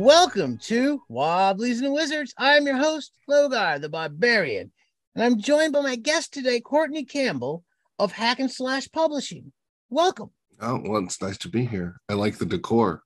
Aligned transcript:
Welcome 0.00 0.56
to 0.62 1.02
Wobblies 1.10 1.82
and 1.82 1.92
Wizards. 1.92 2.32
I'm 2.38 2.66
your 2.66 2.78
host, 2.78 3.12
Logar 3.28 3.78
the 3.78 3.90
Barbarian, 3.90 4.72
and 5.14 5.22
I'm 5.22 5.38
joined 5.38 5.74
by 5.74 5.82
my 5.82 5.96
guest 5.96 6.32
today, 6.32 6.58
Courtney 6.58 7.04
Campbell 7.04 7.64
of 7.98 8.10
Hack 8.10 8.40
and 8.40 8.50
Slash 8.50 8.90
Publishing. 8.90 9.52
Welcome. 9.90 10.30
Oh, 10.58 10.80
well, 10.82 11.04
it's 11.04 11.20
nice 11.20 11.36
to 11.36 11.50
be 11.50 11.66
here. 11.66 12.00
I 12.08 12.14
like 12.14 12.38
the 12.38 12.46
decor. 12.46 13.02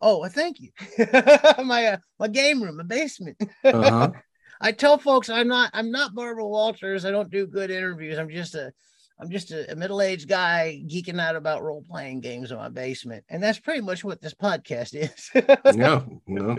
Oh, 0.00 0.20
well, 0.20 0.30
thank 0.30 0.60
you. 0.60 0.70
my 1.64 1.86
uh, 1.86 1.96
my 2.20 2.28
game 2.28 2.62
room, 2.62 2.76
my 2.76 2.84
basement. 2.84 3.36
Uh-huh. 3.64 4.12
I 4.60 4.70
tell 4.70 4.98
folks 4.98 5.28
I'm 5.28 5.48
not 5.48 5.70
I'm 5.74 5.90
not 5.90 6.14
Barbara 6.14 6.46
Walters. 6.46 7.04
I 7.04 7.10
don't 7.10 7.28
do 7.28 7.48
good 7.48 7.72
interviews. 7.72 8.18
I'm 8.18 8.30
just 8.30 8.54
a 8.54 8.72
I'm 9.18 9.30
just 9.30 9.50
a, 9.50 9.72
a 9.72 9.74
middle-aged 9.74 10.28
guy 10.28 10.82
geeking 10.86 11.20
out 11.20 11.36
about 11.36 11.62
role-playing 11.62 12.20
games 12.20 12.50
in 12.50 12.58
my 12.58 12.68
basement. 12.68 13.24
And 13.28 13.42
that's 13.42 13.58
pretty 13.58 13.80
much 13.80 14.04
what 14.04 14.20
this 14.20 14.34
podcast 14.34 14.94
is. 14.94 15.76
no, 15.76 16.20
no. 16.26 16.56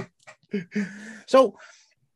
So 1.28 1.56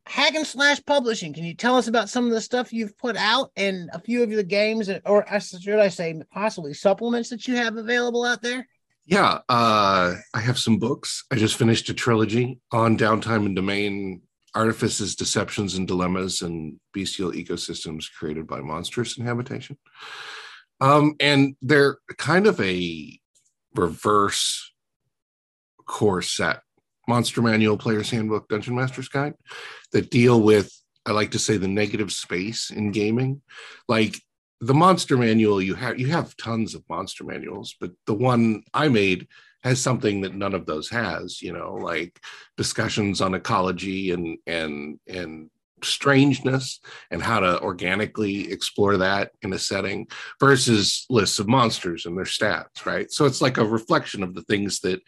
Hack 0.05 0.35
and 0.35 0.47
Slash 0.47 0.83
Publishing, 0.85 1.33
can 1.33 1.43
you 1.43 1.53
tell 1.53 1.77
us 1.77 1.87
about 1.87 2.09
some 2.09 2.25
of 2.25 2.31
the 2.31 2.41
stuff 2.41 2.73
you've 2.73 2.97
put 2.97 3.15
out 3.15 3.51
and 3.55 3.89
a 3.93 3.99
few 3.99 4.23
of 4.23 4.29
the 4.29 4.43
games, 4.43 4.89
or 5.05 5.25
should 5.39 5.79
I 5.79 5.89
say, 5.89 6.21
possibly 6.31 6.73
supplements 6.73 7.29
that 7.29 7.47
you 7.47 7.55
have 7.55 7.77
available 7.77 8.25
out 8.25 8.41
there? 8.41 8.67
Yeah, 9.05 9.39
uh, 9.49 10.15
I 10.33 10.39
have 10.39 10.57
some 10.57 10.79
books. 10.79 11.25
I 11.31 11.35
just 11.35 11.55
finished 11.55 11.89
a 11.89 11.93
trilogy 11.93 12.59
on 12.71 12.97
downtime 12.97 13.45
and 13.45 13.55
domain 13.55 14.21
artifices, 14.53 15.15
deceptions, 15.15 15.75
and 15.75 15.87
dilemmas, 15.87 16.41
and 16.41 16.79
bestial 16.93 17.31
ecosystems 17.31 18.05
created 18.17 18.47
by 18.47 18.59
monstrous 18.59 19.17
inhabitation. 19.17 19.77
Um, 20.79 21.15
and 21.19 21.55
they're 21.61 21.97
kind 22.17 22.47
of 22.47 22.59
a 22.59 23.19
reverse 23.75 24.71
core 25.85 26.21
set 26.21 26.61
monster 27.07 27.41
manual 27.41 27.77
player's 27.77 28.09
handbook 28.09 28.47
dungeon 28.47 28.75
master's 28.75 29.09
guide 29.09 29.33
that 29.91 30.09
deal 30.09 30.41
with 30.41 30.71
i 31.05 31.11
like 31.11 31.31
to 31.31 31.39
say 31.39 31.57
the 31.57 31.67
negative 31.67 32.11
space 32.11 32.69
in 32.69 32.91
gaming 32.91 33.41
like 33.87 34.15
the 34.59 34.73
monster 34.73 35.17
manual 35.17 35.61
you 35.61 35.73
have 35.73 35.99
you 35.99 36.07
have 36.07 36.37
tons 36.37 36.75
of 36.75 36.83
monster 36.89 37.23
manuals 37.23 37.75
but 37.79 37.91
the 38.05 38.13
one 38.13 38.63
i 38.73 38.87
made 38.87 39.27
has 39.63 39.79
something 39.79 40.21
that 40.21 40.35
none 40.35 40.53
of 40.53 40.65
those 40.65 40.89
has 40.89 41.41
you 41.41 41.53
know 41.53 41.75
like 41.75 42.19
discussions 42.57 43.21
on 43.21 43.33
ecology 43.33 44.11
and 44.11 44.37
and 44.47 44.99
and 45.07 45.49
strangeness 45.83 46.79
and 47.09 47.21
how 47.21 47.39
to 47.39 47.59
organically 47.61 48.51
explore 48.51 48.97
that 48.97 49.31
in 49.41 49.53
a 49.53 49.59
setting 49.59 50.07
versus 50.39 51.05
lists 51.09 51.39
of 51.39 51.47
monsters 51.47 52.05
and 52.05 52.17
their 52.17 52.25
stats 52.25 52.85
right? 52.85 53.11
So 53.11 53.25
it's 53.25 53.41
like 53.41 53.57
a 53.57 53.65
reflection 53.65 54.23
of 54.23 54.35
the 54.35 54.43
things 54.43 54.79
that 54.81 55.01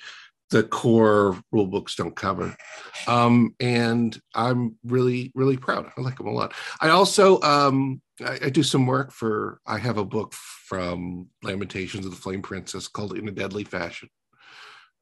the 0.50 0.64
core 0.64 1.40
rule 1.52 1.68
books 1.68 1.96
don't 1.96 2.16
cover. 2.16 2.56
Um, 3.08 3.56
and 3.60 4.20
i'm 4.36 4.76
really 4.86 5.32
really 5.36 5.58
proud. 5.58 5.92
I 5.98 6.02
like 6.02 6.18
them 6.18 6.28
a 6.28 6.32
lot. 6.32 6.54
I 6.80 6.90
also 6.90 7.42
um, 7.42 8.02
I, 8.24 8.40
I, 8.46 8.50
do 8.50 8.62
some 8.62 8.86
work 8.86 9.12
for 9.12 9.60
i 9.66 9.78
have 9.80 9.98
a 9.98 10.06
book 10.06 10.34
from 10.34 11.28
lamentations 11.42 12.06
of 12.06 12.12
the 12.12 12.22
flame 12.22 12.44
princess 12.44 12.88
called 12.88 13.18
in 13.18 13.28
a 13.28 13.32
deadly 13.32 13.64
fashion 13.64 14.10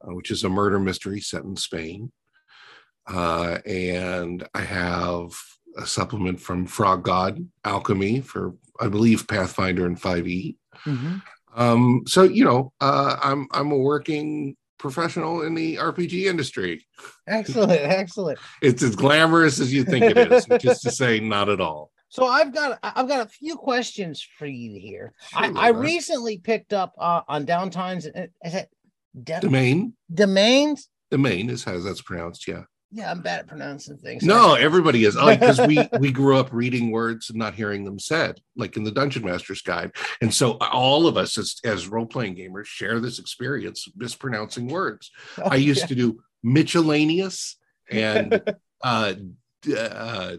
which 0.04 0.30
is 0.30 0.44
a 0.44 0.48
murder 0.48 0.78
mystery 0.78 1.20
set 1.20 1.44
in 1.44 1.56
Spain. 1.56 2.12
Uh, 3.06 3.58
and 3.66 4.46
I 4.54 4.60
have 4.60 5.32
a 5.76 5.86
supplement 5.86 6.40
from 6.40 6.66
Frog 6.66 7.02
God 7.02 7.48
Alchemy 7.64 8.20
for, 8.20 8.54
I 8.80 8.88
believe, 8.88 9.26
Pathfinder 9.26 9.86
and 9.86 10.00
5e. 10.00 10.56
Mm-hmm. 10.86 11.16
Um, 11.54 12.02
so 12.06 12.22
you 12.22 12.44
know, 12.44 12.72
uh, 12.80 13.16
I'm 13.22 13.46
I'm 13.50 13.72
a 13.72 13.76
working 13.76 14.56
professional 14.78 15.42
in 15.42 15.54
the 15.54 15.76
RPG 15.76 16.24
industry. 16.24 16.84
Excellent, 17.28 17.72
excellent. 17.72 18.38
it's 18.62 18.82
as 18.82 18.96
glamorous 18.96 19.60
as 19.60 19.72
you 19.72 19.84
think 19.84 20.04
it 20.04 20.32
is, 20.32 20.44
which 20.48 20.64
is 20.64 20.80
to 20.80 20.90
say, 20.90 21.20
not 21.20 21.48
at 21.48 21.60
all. 21.60 21.90
So 22.08 22.26
I've 22.26 22.52
got 22.54 22.78
I've 22.82 23.08
got 23.08 23.26
a 23.26 23.28
few 23.28 23.56
questions 23.56 24.26
for 24.38 24.46
you 24.46 24.78
here. 24.78 25.12
Sure, 25.28 25.56
I, 25.56 25.68
I 25.68 25.68
recently 25.68 26.38
picked 26.38 26.72
up 26.72 26.94
uh, 26.98 27.22
on 27.28 27.46
downtimes. 27.46 28.06
Is 28.44 28.54
it 28.54 28.70
De- 29.20 29.40
domain. 29.40 29.94
Domains. 30.12 30.88
Domain 31.10 31.50
is 31.50 31.64
how 31.64 31.78
that's 31.78 32.02
pronounced. 32.02 32.48
Yeah. 32.48 32.64
Yeah, 32.94 33.10
I'm 33.10 33.22
bad 33.22 33.40
at 33.40 33.46
pronouncing 33.46 33.96
things. 33.96 34.22
No, 34.22 34.52
everybody 34.52 35.04
is 35.04 35.16
like 35.16 35.40
because 35.40 35.58
we 35.66 35.88
we 35.98 36.12
grew 36.12 36.36
up 36.36 36.52
reading 36.52 36.90
words 36.90 37.30
and 37.30 37.38
not 37.38 37.54
hearing 37.54 37.84
them 37.84 37.98
said, 37.98 38.38
like 38.54 38.76
in 38.76 38.84
the 38.84 38.90
Dungeon 38.90 39.24
Master's 39.24 39.62
Guide, 39.62 39.92
and 40.20 40.32
so 40.32 40.58
all 40.60 41.06
of 41.06 41.16
us 41.16 41.38
as 41.38 41.56
as 41.64 41.88
role 41.88 42.04
playing 42.04 42.36
gamers 42.36 42.66
share 42.66 43.00
this 43.00 43.18
experience 43.18 43.86
of 43.86 43.94
mispronouncing 43.96 44.68
words. 44.68 45.10
Oh, 45.38 45.48
I 45.50 45.56
used 45.56 45.80
yeah. 45.80 45.86
to 45.86 45.94
do 45.94 46.22
miscellaneous 46.42 47.56
and 47.90 48.42
uh, 48.84 49.14
uh, 49.74 50.36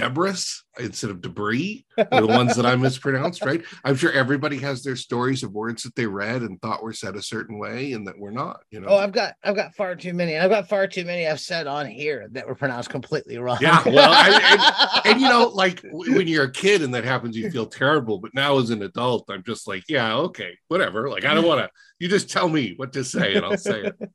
debris 0.00 0.42
instead 0.78 1.10
of 1.10 1.20
debris 1.20 1.84
the 1.96 2.26
ones 2.26 2.56
that 2.56 2.66
I 2.66 2.76
mispronounced, 2.76 3.44
right? 3.44 3.62
I'm 3.84 3.96
sure 3.96 4.12
everybody 4.12 4.58
has 4.58 4.82
their 4.82 4.96
stories 4.96 5.42
of 5.42 5.52
words 5.52 5.82
that 5.82 5.94
they 5.94 6.06
read 6.06 6.42
and 6.42 6.60
thought 6.60 6.82
were 6.82 6.92
said 6.92 7.16
a 7.16 7.22
certain 7.22 7.58
way 7.58 7.92
and 7.92 8.06
that 8.06 8.18
we're 8.18 8.30
not, 8.30 8.60
you 8.70 8.80
know. 8.80 8.88
Oh, 8.88 8.96
I've 8.96 9.12
got 9.12 9.34
I've 9.42 9.56
got 9.56 9.74
far 9.74 9.94
too 9.94 10.14
many. 10.14 10.38
I've 10.38 10.50
got 10.50 10.68
far 10.68 10.86
too 10.86 11.04
many 11.04 11.26
I've 11.26 11.40
said 11.40 11.66
on 11.66 11.86
here 11.86 12.28
that 12.32 12.46
were 12.46 12.54
pronounced 12.54 12.90
completely 12.90 13.38
wrong. 13.38 13.58
Yeah, 13.60 13.82
well, 13.86 14.12
I, 14.12 15.00
and, 15.04 15.06
and, 15.12 15.20
you 15.20 15.28
know, 15.28 15.48
like 15.48 15.80
when 15.92 16.28
you're 16.28 16.44
a 16.44 16.52
kid 16.52 16.82
and 16.82 16.94
that 16.94 17.04
happens, 17.04 17.36
you 17.36 17.50
feel 17.50 17.66
terrible. 17.66 18.18
But 18.18 18.34
now 18.34 18.58
as 18.58 18.70
an 18.70 18.82
adult, 18.82 19.28
I'm 19.28 19.42
just 19.44 19.68
like, 19.68 19.84
yeah, 19.88 20.14
okay, 20.14 20.56
whatever. 20.68 21.08
Like 21.10 21.24
I 21.24 21.34
don't 21.34 21.46
want 21.46 21.60
to. 21.60 21.70
You 21.98 22.08
just 22.08 22.30
tell 22.30 22.48
me 22.48 22.74
what 22.76 22.94
to 22.94 23.04
say, 23.04 23.34
and 23.34 23.44
I'll 23.44 23.58
say 23.58 23.82
it. 23.82 23.96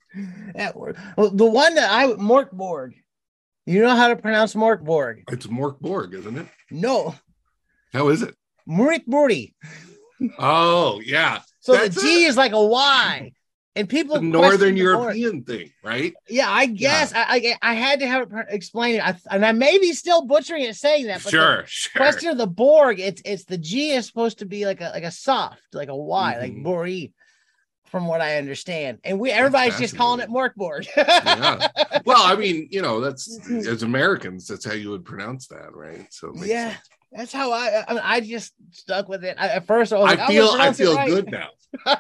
That 0.56 0.76
word. 0.76 0.98
Well, 1.18 1.30
the 1.30 1.46
one 1.46 1.76
that 1.76 1.92
I 1.92 2.06
Mörk 2.14 2.52
Borg 2.52 2.96
you 3.66 3.82
know 3.82 3.96
how 3.96 4.08
to 4.10 4.16
pronounce 4.16 4.54
Mörk 4.56 4.84
Borg? 4.84 5.24
It's 5.32 5.48
Mörk 5.48 5.80
Borg, 5.80 6.14
isn't 6.14 6.38
it? 6.38 6.48
No. 6.70 7.16
How 7.94 8.10
is 8.10 8.22
it? 8.22 8.36
Murik 8.68 9.08
Morty. 9.08 9.56
Oh, 10.40 11.02
yeah. 11.04 11.40
So 11.60 11.74
That's 11.74 11.96
the 11.96 12.02
G 12.02 12.26
it. 12.26 12.28
is 12.28 12.38
like 12.38 12.52
a 12.52 12.64
Y. 12.64 13.32
And 13.78 13.90
people 13.90 14.22
Northern 14.22 14.78
European 14.78 15.44
thing, 15.44 15.70
right? 15.84 16.14
Yeah, 16.30 16.50
I 16.50 16.66
guess 16.66 17.12
yeah. 17.12 17.26
I, 17.28 17.58
I, 17.62 17.72
I 17.72 17.74
had 17.74 18.00
to 18.00 18.08
have 18.08 18.32
it 18.32 18.46
explained. 18.48 19.02
I, 19.02 19.18
and 19.30 19.46
I 19.46 19.52
may 19.52 19.78
be 19.80 19.92
still 19.92 20.26
butchering 20.26 20.64
it 20.64 20.78
saying 20.78 21.08
that. 21.08 21.22
But 21.22 21.32
sure, 21.32 21.64
sure. 21.68 22.00
Question 22.00 22.30
of 22.30 22.38
the 22.38 22.48
Borg, 22.48 23.02
it's 23.02 23.22
it's 23.26 23.44
the 23.44 23.58
G 23.58 23.92
is 23.92 24.08
supposed 24.08 24.40
to 24.40 24.46
be 24.46 24.66
like 24.66 24.80
a 24.80 24.92
like 24.94 25.04
a 25.04 25.12
soft, 25.12 25.60
like 25.74 25.90
a 25.90 25.96
Y, 25.96 26.32
mm-hmm. 26.32 26.42
like 26.42 26.64
Bori 26.64 27.14
from 27.86 28.08
what 28.08 28.22
I 28.22 28.38
understand. 28.38 29.00
And 29.04 29.20
we 29.20 29.32
everybody's 29.32 29.80
just 29.80 29.96
calling 29.96 30.20
it 30.20 30.30
Morkborg. 30.30 30.88
yeah. 30.96 31.68
Well, 32.06 32.22
I 32.22 32.36
mean, 32.36 32.68
you 32.70 32.84
know, 32.84 33.00
that's 33.00 33.40
as 33.50 33.82
Americans, 33.82 34.48
that's 34.48 34.64
how 34.64 34.74
you 34.74 34.92
would 34.92 35.06
pronounce 35.06 35.48
that, 35.48 35.74
right? 35.74 36.06
So 36.14 36.32
yeah. 36.36 36.72
Sense. 36.72 36.90
That's 37.16 37.32
how 37.32 37.52
I, 37.52 37.84
I, 37.88 37.94
mean, 37.94 38.02
I 38.04 38.20
just 38.20 38.54
stuck 38.72 39.08
with 39.08 39.24
it. 39.24 39.38
I, 39.40 39.48
at 39.48 39.66
first, 39.66 39.94
I, 39.94 40.02
I 40.02 40.28
feel 40.28 40.50
I 40.50 40.74
feel 40.74 40.96
right. 40.96 41.08
good 41.10 41.32
now. 41.32 41.50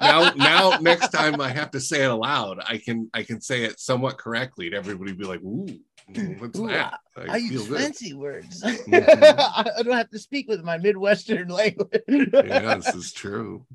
now, 0.01 0.31
now, 0.35 0.78
next 0.79 1.09
time 1.09 1.40
I 1.40 1.50
have 1.50 1.72
to 1.72 1.79
say 1.79 2.03
it 2.03 2.12
aloud, 2.12 2.59
I 2.68 2.78
can 2.78 3.09
I 3.13 3.24
can 3.24 3.40
say 3.40 3.63
it 3.63 3.79
somewhat 3.79 4.18
correctly, 4.18 4.66
and 4.66 4.75
everybody 4.75 5.13
be 5.13 5.24
like, 5.24 5.41
"Ooh, 5.41 5.68
what's 6.40 6.59
Ooh, 6.59 6.68
that?" 6.68 7.00
I, 7.16 7.34
I 7.34 7.35
use 7.38 7.68
fancy 7.68 8.13
words. 8.13 8.62
Mm-hmm. 8.62 9.74
I 9.79 9.84
don't 9.84 9.94
have 9.94 10.09
to 10.09 10.19
speak 10.19 10.50
with 10.50 10.63
my 10.63 10.78
Midwestern 10.78 11.47
language. 11.47 12.03
yeah, 12.07 12.75
this 12.75 12.94
is 12.94 13.13
true. 13.13 13.66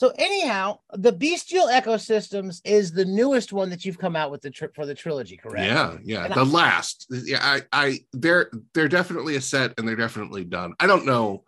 So 0.00 0.14
anyhow, 0.16 0.78
the 0.94 1.12
bestial 1.12 1.66
ecosystems 1.66 2.62
is 2.64 2.90
the 2.90 3.04
newest 3.04 3.52
one 3.52 3.68
that 3.68 3.84
you've 3.84 3.98
come 3.98 4.16
out 4.16 4.30
with 4.30 4.40
the 4.40 4.48
tri- 4.48 4.68
for 4.74 4.86
the 4.86 4.94
trilogy, 4.94 5.36
correct? 5.36 5.66
Yeah, 5.66 5.98
yeah. 6.02 6.24
And 6.24 6.32
the 6.32 6.40
I- 6.40 6.44
last, 6.44 7.06
yeah. 7.10 7.38
I, 7.42 7.60
I, 7.70 7.98
they're 8.14 8.50
they're 8.72 8.88
definitely 8.88 9.36
a 9.36 9.42
set, 9.42 9.74
and 9.76 9.86
they're 9.86 9.96
definitely 9.96 10.46
done. 10.46 10.72
I 10.80 10.86
don't 10.86 11.04
know. 11.04 11.44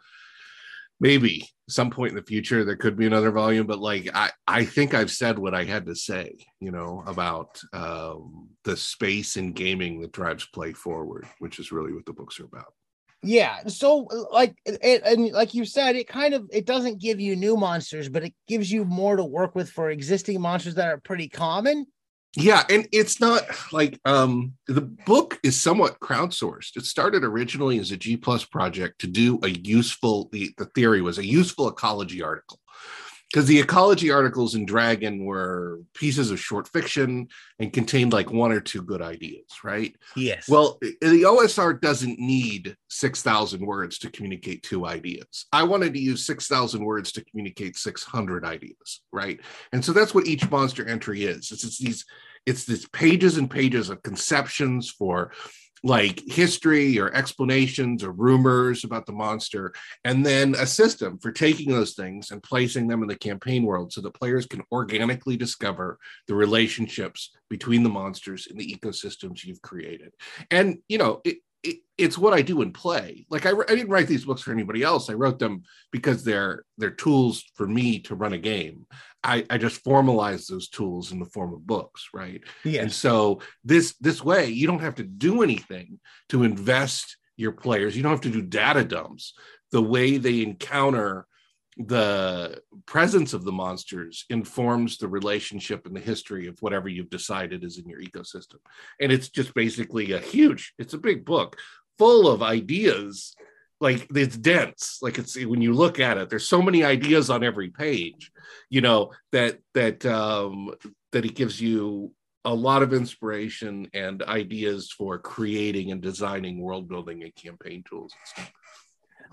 Maybe 1.00 1.48
some 1.66 1.88
point 1.88 2.10
in 2.10 2.16
the 2.16 2.22
future 2.22 2.62
there 2.62 2.76
could 2.76 2.94
be 2.94 3.06
another 3.06 3.30
volume, 3.30 3.66
but 3.66 3.78
like 3.78 4.10
I, 4.14 4.28
I 4.46 4.66
think 4.66 4.92
I've 4.92 5.10
said 5.10 5.38
what 5.38 5.54
I 5.54 5.64
had 5.64 5.86
to 5.86 5.94
say, 5.94 6.36
you 6.60 6.72
know, 6.72 7.02
about 7.06 7.58
um, 7.72 8.50
the 8.64 8.76
space 8.76 9.38
in 9.38 9.54
gaming 9.54 10.02
that 10.02 10.12
drives 10.12 10.44
play 10.44 10.74
forward, 10.74 11.26
which 11.38 11.58
is 11.58 11.72
really 11.72 11.94
what 11.94 12.04
the 12.04 12.12
books 12.12 12.38
are 12.38 12.44
about 12.44 12.74
yeah 13.22 13.60
so 13.66 14.08
like 14.32 14.56
it, 14.64 15.02
and 15.04 15.30
like 15.32 15.54
you 15.54 15.64
said 15.64 15.94
it 15.94 16.08
kind 16.08 16.34
of 16.34 16.48
it 16.52 16.66
doesn't 16.66 17.00
give 17.00 17.20
you 17.20 17.36
new 17.36 17.56
monsters 17.56 18.08
but 18.08 18.24
it 18.24 18.34
gives 18.48 18.70
you 18.70 18.84
more 18.84 19.16
to 19.16 19.24
work 19.24 19.54
with 19.54 19.70
for 19.70 19.90
existing 19.90 20.40
monsters 20.40 20.74
that 20.74 20.88
are 20.88 20.98
pretty 20.98 21.28
common. 21.28 21.86
Yeah 22.34 22.64
and 22.70 22.88
it's 22.92 23.20
not 23.20 23.42
like 23.72 24.00
um 24.04 24.54
the 24.66 24.80
book 24.80 25.38
is 25.42 25.60
somewhat 25.60 26.00
crowdsourced. 26.00 26.76
It 26.76 26.86
started 26.86 27.24
originally 27.24 27.78
as 27.78 27.90
a 27.90 27.96
g 27.96 28.16
plus 28.16 28.44
project 28.44 29.00
to 29.02 29.06
do 29.06 29.38
a 29.42 29.48
useful 29.48 30.28
the, 30.32 30.50
the 30.56 30.64
theory 30.66 31.02
was 31.02 31.18
a 31.18 31.26
useful 31.26 31.68
ecology 31.68 32.22
article 32.22 32.58
because 33.32 33.48
the 33.48 33.58
ecology 33.58 34.10
articles 34.10 34.54
in 34.54 34.66
Dragon 34.66 35.24
were 35.24 35.80
pieces 35.94 36.30
of 36.30 36.38
short 36.38 36.68
fiction 36.68 37.28
and 37.58 37.72
contained 37.72 38.12
like 38.12 38.30
one 38.30 38.52
or 38.52 38.60
two 38.60 38.82
good 38.82 39.00
ideas, 39.00 39.46
right? 39.64 39.96
Yes. 40.14 40.48
Well, 40.48 40.78
the 40.80 41.22
OSR 41.22 41.80
doesn't 41.80 42.18
need 42.18 42.76
6,000 42.88 43.64
words 43.64 43.98
to 44.00 44.10
communicate 44.10 44.62
two 44.62 44.84
ideas. 44.84 45.46
I 45.50 45.62
wanted 45.62 45.94
to 45.94 46.00
use 46.00 46.26
6,000 46.26 46.84
words 46.84 47.10
to 47.12 47.24
communicate 47.24 47.78
600 47.78 48.44
ideas, 48.44 49.00
right? 49.12 49.40
And 49.72 49.82
so 49.82 49.92
that's 49.92 50.14
what 50.14 50.26
each 50.26 50.50
monster 50.50 50.86
entry 50.86 51.24
is. 51.24 51.50
It's, 51.52 51.64
it's 51.64 51.78
these 51.78 52.04
it's 52.44 52.64
these 52.64 52.88
pages 52.88 53.36
and 53.36 53.48
pages 53.48 53.88
of 53.88 54.02
conceptions 54.02 54.90
for 54.90 55.30
like 55.84 56.22
history 56.26 56.98
or 56.98 57.12
explanations 57.14 58.04
or 58.04 58.12
rumors 58.12 58.84
about 58.84 59.06
the 59.06 59.12
monster, 59.12 59.72
and 60.04 60.24
then 60.24 60.54
a 60.54 60.66
system 60.66 61.18
for 61.18 61.32
taking 61.32 61.72
those 61.72 61.94
things 61.94 62.30
and 62.30 62.42
placing 62.42 62.86
them 62.86 63.02
in 63.02 63.08
the 63.08 63.16
campaign 63.16 63.64
world 63.64 63.92
so 63.92 64.00
that 64.00 64.14
players 64.14 64.46
can 64.46 64.62
organically 64.70 65.36
discover 65.36 65.98
the 66.28 66.34
relationships 66.34 67.30
between 67.50 67.82
the 67.82 67.88
monsters 67.88 68.46
in 68.46 68.56
the 68.56 68.74
ecosystems 68.74 69.44
you've 69.44 69.62
created. 69.62 70.12
And, 70.50 70.78
you 70.88 70.98
know, 70.98 71.20
it, 71.24 71.38
it, 71.62 71.78
it's 71.96 72.18
what 72.18 72.32
I 72.32 72.42
do 72.42 72.62
in 72.62 72.72
play. 72.72 73.26
Like 73.30 73.46
I, 73.46 73.50
I 73.50 73.74
didn't 73.74 73.90
write 73.90 74.08
these 74.08 74.24
books 74.24 74.42
for 74.42 74.52
anybody 74.52 74.82
else. 74.82 75.08
I 75.08 75.14
wrote 75.14 75.38
them 75.38 75.62
because 75.90 76.24
they're 76.24 76.64
they're 76.78 76.90
tools 76.90 77.44
for 77.54 77.66
me 77.66 78.00
to 78.00 78.14
run 78.14 78.32
a 78.32 78.38
game. 78.38 78.86
I, 79.24 79.46
I 79.48 79.58
just 79.58 79.84
formalize 79.84 80.48
those 80.48 80.68
tools 80.68 81.12
in 81.12 81.20
the 81.20 81.26
form 81.26 81.54
of 81.54 81.66
books, 81.66 82.08
right? 82.12 82.42
Yeah. 82.64 82.82
And 82.82 82.92
so 82.92 83.40
this 83.64 83.94
this 84.00 84.22
way, 84.24 84.46
you 84.48 84.66
don't 84.66 84.80
have 84.80 84.96
to 84.96 85.04
do 85.04 85.42
anything 85.42 86.00
to 86.30 86.42
invest 86.42 87.16
your 87.36 87.52
players. 87.52 87.96
You 87.96 88.02
don't 88.02 88.12
have 88.12 88.20
to 88.22 88.30
do 88.30 88.42
data 88.42 88.84
dumps. 88.84 89.34
The 89.70 89.82
way 89.82 90.18
they 90.18 90.42
encounter 90.42 91.26
the 91.76 92.60
presence 92.86 93.32
of 93.32 93.44
the 93.44 93.52
monsters 93.52 94.26
informs 94.28 94.98
the 94.98 95.08
relationship 95.08 95.86
and 95.86 95.96
the 95.96 96.00
history 96.00 96.46
of 96.46 96.58
whatever 96.60 96.88
you've 96.88 97.10
decided 97.10 97.64
is 97.64 97.78
in 97.78 97.88
your 97.88 98.00
ecosystem. 98.00 98.56
And 99.00 99.10
it's 99.10 99.28
just 99.28 99.54
basically 99.54 100.12
a 100.12 100.18
huge, 100.18 100.74
it's 100.78 100.94
a 100.94 100.98
big 100.98 101.24
book 101.24 101.56
full 101.98 102.28
of 102.28 102.42
ideas. 102.42 103.34
Like 103.80 104.06
it's 104.14 104.36
dense. 104.36 104.98
Like 105.02 105.18
it's 105.18 105.36
when 105.36 105.62
you 105.62 105.72
look 105.72 105.98
at 105.98 106.18
it, 106.18 106.28
there's 106.28 106.48
so 106.48 106.62
many 106.62 106.84
ideas 106.84 107.30
on 107.30 107.42
every 107.42 107.70
page, 107.70 108.30
you 108.70 108.80
know, 108.80 109.10
that 109.32 109.58
that 109.74 110.04
um 110.06 110.72
that 111.10 111.24
it 111.24 111.34
gives 111.34 111.60
you 111.60 112.12
a 112.44 112.54
lot 112.54 112.82
of 112.82 112.92
inspiration 112.92 113.88
and 113.94 114.22
ideas 114.24 114.90
for 114.90 115.18
creating 115.18 115.90
and 115.90 116.00
designing 116.00 116.60
world 116.60 116.88
building 116.88 117.22
and 117.22 117.34
campaign 117.34 117.82
tools 117.88 118.12
and 118.12 118.28
stuff. 118.28 118.52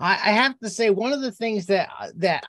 I, 0.00 0.12
I 0.12 0.32
have 0.32 0.58
to 0.60 0.70
say 0.70 0.90
one 0.90 1.12
of 1.12 1.20
the 1.20 1.32
things 1.32 1.66
that 1.66 1.90
uh, 1.98 2.08
that 2.16 2.44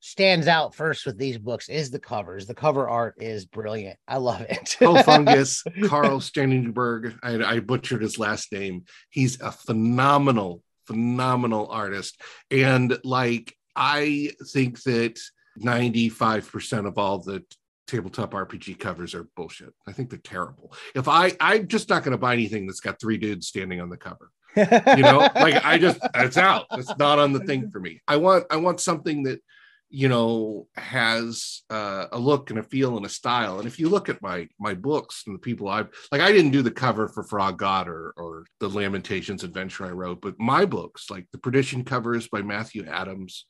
stands 0.00 0.48
out 0.48 0.74
first 0.74 1.06
with 1.06 1.16
these 1.16 1.38
books 1.38 1.68
is 1.68 1.90
the 1.90 1.98
covers. 1.98 2.46
The 2.46 2.54
cover 2.54 2.88
art 2.88 3.14
is 3.20 3.46
brilliant. 3.46 3.96
I 4.08 4.16
love 4.16 4.40
it. 4.40 4.76
oh, 4.82 5.00
fungus, 5.02 5.62
Karl 5.86 6.18
Stjernberg. 6.18 7.18
I, 7.22 7.34
I 7.36 7.60
butchered 7.60 8.02
his 8.02 8.18
last 8.18 8.52
name. 8.52 8.84
He's 9.10 9.40
a 9.40 9.52
phenomenal, 9.52 10.62
phenomenal 10.88 11.68
artist. 11.68 12.20
And 12.50 12.98
like, 13.04 13.56
I 13.76 14.32
think 14.48 14.82
that 14.82 15.20
95% 15.60 16.86
of 16.86 16.98
all 16.98 17.18
the 17.18 17.44
tabletop 17.86 18.32
RPG 18.32 18.80
covers 18.80 19.14
are 19.14 19.28
bullshit. 19.36 19.72
I 19.86 19.92
think 19.92 20.10
they're 20.10 20.18
terrible. 20.18 20.74
If 20.96 21.06
I, 21.06 21.32
I'm 21.38 21.68
just 21.68 21.88
not 21.88 22.02
going 22.02 22.12
to 22.12 22.18
buy 22.18 22.32
anything 22.32 22.66
that's 22.66 22.80
got 22.80 23.00
three 23.00 23.18
dudes 23.18 23.46
standing 23.46 23.80
on 23.80 23.88
the 23.88 23.96
cover 23.96 24.30
you 24.96 25.02
know 25.02 25.28
like 25.34 25.64
i 25.64 25.78
just 25.78 25.98
it's 26.14 26.36
out. 26.36 26.66
It's 26.72 26.96
not 26.98 27.18
on 27.18 27.32
the 27.32 27.40
thing 27.40 27.70
for 27.70 27.80
me. 27.80 28.00
I 28.06 28.16
want 28.16 28.44
i 28.50 28.56
want 28.56 28.80
something 28.80 29.24
that 29.24 29.40
you 29.88 30.08
know 30.08 30.66
has 30.74 31.62
uh, 31.68 32.06
a 32.12 32.18
look 32.18 32.50
and 32.50 32.58
a 32.58 32.62
feel 32.62 32.96
and 32.96 33.04
a 33.04 33.10
style. 33.10 33.58
And 33.58 33.66
if 33.66 33.78
you 33.78 33.88
look 33.88 34.08
at 34.08 34.22
my 34.22 34.48
my 34.58 34.74
books 34.74 35.24
and 35.26 35.34
the 35.34 35.40
people 35.40 35.68
i've 35.68 35.88
like 36.10 36.20
i 36.20 36.32
didn't 36.32 36.52
do 36.52 36.62
the 36.62 36.70
cover 36.70 37.08
for 37.08 37.22
frog 37.22 37.58
god 37.58 37.88
or 37.88 38.14
or 38.16 38.44
the 38.60 38.68
lamentations 38.68 39.44
adventure 39.44 39.86
i 39.86 39.90
wrote 39.90 40.20
but 40.20 40.38
my 40.38 40.64
books 40.64 41.10
like 41.10 41.26
the 41.32 41.38
perdition 41.38 41.84
covers 41.84 42.28
by 42.28 42.42
matthew 42.42 42.86
adams 42.86 43.46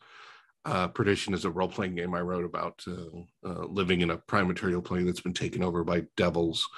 uh, 0.65 0.89
Perdition 0.89 1.35
is 1.35 1.45
a 1.45 1.51
role 1.51 1.69
playing 1.69 1.97
game 1.97 2.15
I 2.15 2.21
wrote 2.21 2.45
about 2.45 2.83
uh, 2.87 3.49
uh, 3.49 3.67
living 3.67 4.01
in 4.01 4.11
a 4.11 4.17
prime 4.17 4.47
material 4.47 4.83
plane 4.83 5.07
that's 5.07 5.21
been 5.21 5.33
taken 5.33 5.63
over 5.63 5.85
by 5.85 6.05
devils. 6.17 6.69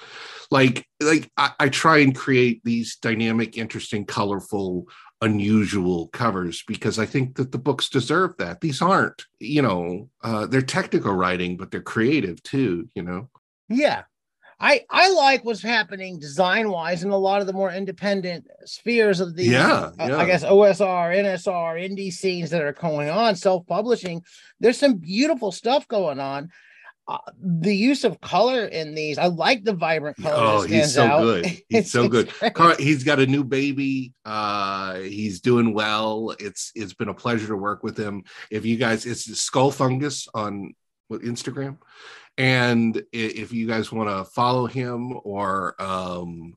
Like, 0.49 0.87
like 1.01 1.29
I, 1.37 1.51
I, 1.59 1.69
try 1.69 1.99
and 1.99 2.15
create 2.15 2.61
these 2.63 2.95
dynamic, 2.97 3.57
interesting, 3.57 4.05
colorful, 4.05 4.87
unusual 5.21 6.07
covers 6.09 6.63
because 6.67 6.97
I 6.97 7.05
think 7.05 7.35
that 7.35 7.51
the 7.51 7.57
books 7.57 7.89
deserve 7.89 8.35
that. 8.37 8.61
These 8.61 8.81
aren't, 8.81 9.23
you 9.39 9.61
know, 9.61 10.09
uh, 10.23 10.47
they're 10.47 10.61
technical 10.61 11.13
writing, 11.13 11.57
but 11.57 11.71
they're 11.71 11.81
creative 11.81 12.41
too. 12.43 12.89
You 12.95 13.03
know. 13.03 13.29
Yeah, 13.69 14.03
I 14.59 14.81
I 14.89 15.11
like 15.11 15.43
what's 15.43 15.61
happening 15.61 16.19
design 16.19 16.69
wise 16.69 17.03
in 17.03 17.09
a 17.09 17.17
lot 17.17 17.41
of 17.41 17.47
the 17.47 17.53
more 17.53 17.71
independent 17.71 18.47
spheres 18.65 19.19
of 19.19 19.35
the 19.35 19.43
yeah, 19.43 19.73
uh, 19.73 19.91
yeah. 19.99 20.17
I 20.17 20.25
guess 20.25 20.43
OSR, 20.43 21.15
NSR, 21.15 21.89
indie 21.89 22.11
scenes 22.11 22.49
that 22.51 22.61
are 22.61 22.73
going 22.73 23.09
on, 23.09 23.35
self 23.35 23.65
publishing. 23.67 24.23
There's 24.59 24.77
some 24.77 24.95
beautiful 24.95 25.51
stuff 25.51 25.87
going 25.87 26.19
on. 26.19 26.49
Uh, 27.07 27.17
the 27.39 27.75
use 27.75 28.03
of 28.03 28.19
color 28.19 28.65
in 28.65 28.95
these, 28.95 29.19
I 29.19 29.27
like 29.27 29.63
the 29.63 29.73
vibrant 29.73 30.17
color. 30.17 30.35
Oh, 30.35 30.61
he's 30.63 30.95
so 30.95 31.03
out. 31.03 31.21
good. 31.21 31.61
He's 31.69 31.91
so 31.91 32.07
good. 32.07 32.29
Car- 32.55 32.77
he's 32.79 33.03
got 33.03 33.19
a 33.19 33.27
new 33.27 33.43
baby. 33.43 34.13
Uh, 34.25 34.95
he's 34.95 35.39
doing 35.39 35.75
well. 35.75 36.33
It's 36.39 36.71
it's 36.73 36.95
been 36.95 37.09
a 37.09 37.13
pleasure 37.13 37.47
to 37.47 37.57
work 37.57 37.83
with 37.83 37.95
him. 37.95 38.23
If 38.49 38.65
you 38.65 38.77
guys, 38.77 39.05
it's 39.05 39.25
Skull 39.39 39.69
Fungus 39.69 40.27
on 40.33 40.73
what, 41.07 41.21
Instagram 41.21 41.77
and 42.37 43.01
if 43.11 43.53
you 43.53 43.67
guys 43.67 43.91
want 43.91 44.09
to 44.09 44.29
follow 44.31 44.65
him 44.65 45.17
or 45.23 45.81
um, 45.81 46.55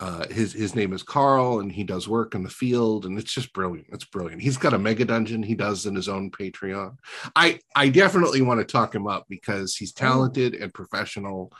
uh, 0.00 0.26
his 0.28 0.52
his 0.52 0.74
name 0.74 0.92
is 0.92 1.04
Karl, 1.04 1.60
and 1.60 1.70
he 1.70 1.84
does 1.84 2.08
work 2.08 2.34
in 2.34 2.42
the 2.42 2.50
field, 2.50 3.06
and 3.06 3.16
it's 3.16 3.32
just 3.32 3.52
brilliant. 3.52 3.86
It's 3.92 4.04
brilliant. 4.04 4.42
He's 4.42 4.56
got 4.56 4.74
a 4.74 4.78
mega 4.78 5.04
dungeon 5.04 5.44
he 5.44 5.54
does 5.54 5.86
in 5.86 5.94
his 5.94 6.08
own 6.08 6.32
Patreon. 6.32 6.96
I 7.36 7.60
I 7.76 7.88
definitely 7.88 8.42
want 8.42 8.58
to 8.58 8.64
talk 8.64 8.92
him 8.92 9.06
up 9.06 9.26
because 9.28 9.76
he's 9.76 9.92
oh. 9.98 10.00
talented 10.00 10.54
and 10.54 10.74
professional, 10.74 11.52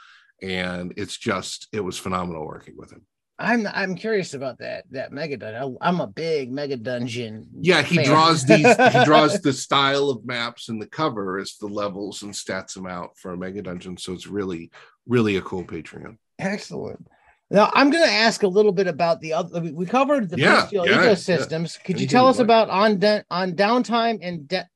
and 0.43 0.93
it's 0.97 1.17
just 1.17 1.69
it 1.73 1.81
was 1.81 1.99
phenomenal 1.99 2.45
working 2.45 2.77
with 2.77 2.91
him. 2.91 3.07
I'm 3.43 3.67
I'm 3.67 3.97
curious 3.97 4.35
about 4.35 4.59
that 4.59 4.85
that 4.93 5.11
mega 5.11 5.37
dungeon. 5.37 5.77
I'm 5.81 6.01
a 6.01 6.07
big 6.07 6.53
mega 6.53 6.77
dungeon. 6.77 7.49
Yeah, 7.61 7.83
he 7.83 7.97
fan. 7.97 8.05
draws 8.07 8.45
these. 8.47 8.67
he 8.67 9.05
draws 9.05 9.41
the 9.41 9.53
style 9.53 10.11
of 10.11 10.25
maps 10.25 10.69
and 10.69 10.81
the 10.81 10.87
cover 10.87 11.39
as 11.39 11.57
the 11.61 11.67
levels 11.67 12.23
and 12.23 12.33
stats 12.33 12.75
them 12.75 12.87
out 12.87 13.19
for 13.19 13.33
a 13.33 13.37
mega 13.37 13.61
dungeon. 13.61 13.97
So 13.97 14.13
it's 14.13 14.29
really 14.29 14.71
really 15.07 15.37
a 15.37 15.43
cool 15.43 15.65
Patreon. 15.65 16.19
Excellent. 16.39 17.05
Now 17.51 17.71
I'm 17.75 17.91
going 17.91 18.05
to 18.05 18.13
ask 18.13 18.45
a 18.45 18.49
little 18.49 18.73
bit 18.73 18.87
about 18.87 19.21
the 19.21 19.33
other. 19.35 19.61
We 19.61 19.87
covered 19.87 20.31
the 20.31 20.39
yeah, 20.39 20.69
yeah 20.71 20.83
ecosystems. 20.83 21.77
Yeah. 21.77 21.85
Could 21.85 22.01
you 22.01 22.07
tell 22.07 22.29
us 22.29 22.39
about 22.39 22.71
on 22.71 23.03
on 23.31 23.53
downtime 23.53 24.21
and 24.23 24.47
de- 24.47 24.69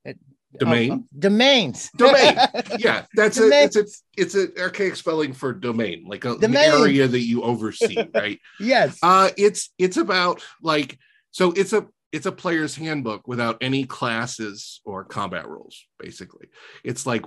domain. 0.58 0.92
Uh, 0.92 0.98
domains. 1.18 1.90
Domain. 1.96 2.36
Yeah 2.78 3.04
that's 3.14 3.38
domain. 3.38 3.52
a 3.52 3.64
it's 3.64 3.76
a 3.76 3.84
it's 4.16 4.34
an 4.34 4.52
archaic 4.58 4.96
spelling 4.96 5.32
for 5.32 5.52
domain 5.52 6.04
like 6.06 6.24
a, 6.24 6.34
an 6.36 6.56
area 6.56 7.06
that 7.06 7.20
you 7.20 7.42
oversee 7.42 7.96
right? 8.14 8.40
Yes. 8.60 8.98
Uh 9.02 9.30
it's 9.36 9.70
it's 9.78 9.96
about 9.96 10.42
like 10.62 10.98
so 11.30 11.52
it's 11.52 11.72
a 11.72 11.86
it's 12.12 12.26
a 12.26 12.32
player's 12.32 12.74
handbook 12.76 13.26
without 13.28 13.58
any 13.60 13.84
classes 13.84 14.80
or 14.84 15.04
combat 15.04 15.46
rules 15.48 15.84
basically. 15.98 16.48
It's 16.84 17.06
like 17.06 17.24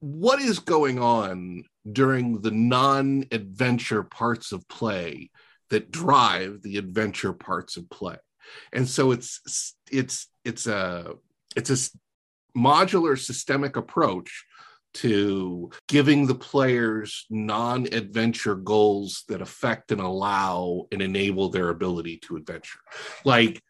what 0.00 0.40
is 0.40 0.58
going 0.58 0.98
on 0.98 1.64
during 1.90 2.40
the 2.40 2.50
non-adventure 2.50 4.02
parts 4.04 4.52
of 4.52 4.66
play 4.68 5.30
that 5.70 5.90
drive 5.90 6.62
the 6.62 6.78
adventure 6.78 7.32
parts 7.32 7.76
of 7.76 7.88
play? 7.90 8.16
And 8.72 8.88
so 8.88 9.12
it's 9.12 9.74
it's 9.90 10.28
it's 10.44 10.66
a 10.66 11.14
it's 11.56 11.70
a 11.70 11.76
modular 12.56 13.18
systemic 13.18 13.76
approach 13.76 14.44
to 14.92 15.70
giving 15.88 16.26
the 16.26 16.34
players 16.34 17.26
non 17.30 17.86
adventure 17.92 18.56
goals 18.56 19.24
that 19.28 19.40
affect 19.40 19.92
and 19.92 20.00
allow 20.00 20.86
and 20.90 21.00
enable 21.00 21.48
their 21.48 21.68
ability 21.68 22.18
to 22.18 22.36
adventure. 22.36 22.80
Like 23.24 23.62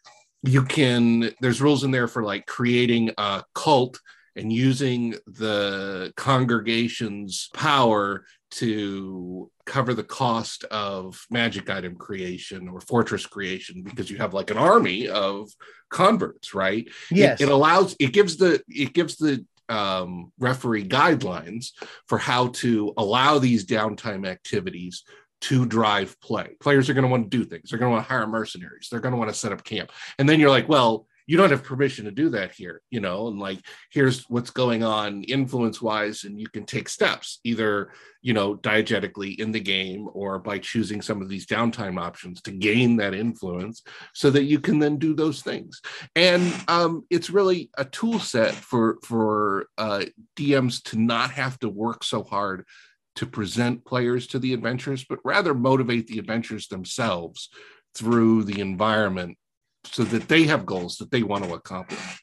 you 0.42 0.64
can, 0.64 1.30
there's 1.40 1.60
rules 1.60 1.84
in 1.84 1.90
there 1.90 2.08
for 2.08 2.22
like 2.22 2.46
creating 2.46 3.10
a 3.18 3.44
cult 3.54 4.00
and 4.36 4.52
using 4.52 5.16
the 5.26 6.12
congregation's 6.16 7.50
power 7.52 8.24
to 8.52 9.50
cover 9.66 9.94
the 9.94 10.04
cost 10.04 10.64
of 10.64 11.24
magic 11.30 11.70
item 11.70 11.94
creation 11.94 12.68
or 12.68 12.80
fortress 12.80 13.26
creation 13.26 13.82
because 13.82 14.10
you 14.10 14.16
have 14.16 14.34
like 14.34 14.50
an 14.50 14.58
army 14.58 15.08
of 15.08 15.48
converts, 15.90 16.54
right? 16.54 16.88
Yes. 17.10 17.40
It, 17.40 17.44
it 17.44 17.52
allows 17.52 17.94
it 18.00 18.12
gives 18.12 18.36
the 18.36 18.62
it 18.68 18.92
gives 18.92 19.16
the 19.16 19.44
um, 19.68 20.32
referee 20.38 20.88
guidelines 20.88 21.70
for 22.08 22.18
how 22.18 22.48
to 22.48 22.92
allow 22.96 23.38
these 23.38 23.64
downtime 23.64 24.26
activities 24.26 25.04
to 25.42 25.64
drive 25.64 26.20
play. 26.20 26.56
Players 26.60 26.90
are 26.90 26.94
going 26.94 27.04
to 27.04 27.10
want 27.10 27.30
to 27.30 27.36
do 27.36 27.44
things. 27.44 27.70
They're 27.70 27.78
going 27.78 27.90
to 27.90 27.94
want 27.94 28.06
to 28.06 28.12
hire 28.12 28.26
mercenaries. 28.26 28.88
They're 28.90 29.00
going 29.00 29.12
to 29.12 29.18
want 29.18 29.30
to 29.30 29.36
set 29.36 29.52
up 29.52 29.64
camp. 29.64 29.90
And 30.18 30.28
then 30.28 30.40
you're 30.40 30.50
like, 30.50 30.68
well, 30.68 31.06
you 31.30 31.36
don't 31.36 31.52
have 31.52 31.62
permission 31.62 32.06
to 32.06 32.10
do 32.10 32.28
that 32.30 32.50
here, 32.50 32.82
you 32.90 32.98
know, 32.98 33.28
and 33.28 33.38
like 33.38 33.60
here's 33.92 34.28
what's 34.28 34.50
going 34.50 34.82
on 34.82 35.22
influence 35.22 35.80
wise, 35.80 36.24
and 36.24 36.40
you 36.40 36.48
can 36.48 36.64
take 36.64 36.88
steps 36.88 37.38
either, 37.44 37.92
you 38.20 38.32
know, 38.32 38.56
diegetically 38.56 39.38
in 39.38 39.52
the 39.52 39.60
game 39.60 40.08
or 40.12 40.40
by 40.40 40.58
choosing 40.58 41.00
some 41.00 41.22
of 41.22 41.28
these 41.28 41.46
downtime 41.46 42.00
options 42.00 42.42
to 42.42 42.50
gain 42.50 42.96
that 42.96 43.14
influence 43.14 43.84
so 44.12 44.28
that 44.28 44.42
you 44.42 44.58
can 44.58 44.80
then 44.80 44.96
do 44.96 45.14
those 45.14 45.40
things. 45.40 45.80
And 46.16 46.52
um, 46.66 47.06
it's 47.10 47.30
really 47.30 47.70
a 47.78 47.84
tool 47.84 48.18
set 48.18 48.52
for 48.52 48.98
for 49.04 49.68
uh, 49.78 50.06
DMs 50.36 50.82
to 50.90 50.98
not 50.98 51.30
have 51.30 51.60
to 51.60 51.68
work 51.68 52.02
so 52.02 52.24
hard 52.24 52.66
to 53.14 53.26
present 53.26 53.84
players 53.84 54.26
to 54.26 54.40
the 54.40 54.52
adventures, 54.52 55.04
but 55.08 55.20
rather 55.24 55.54
motivate 55.54 56.08
the 56.08 56.18
adventures 56.18 56.66
themselves 56.66 57.50
through 57.94 58.42
the 58.42 58.60
environment 58.60 59.36
so 59.84 60.04
that 60.04 60.28
they 60.28 60.44
have 60.44 60.66
goals 60.66 60.96
that 60.96 61.10
they 61.10 61.22
want 61.22 61.44
to 61.44 61.54
accomplish. 61.54 62.22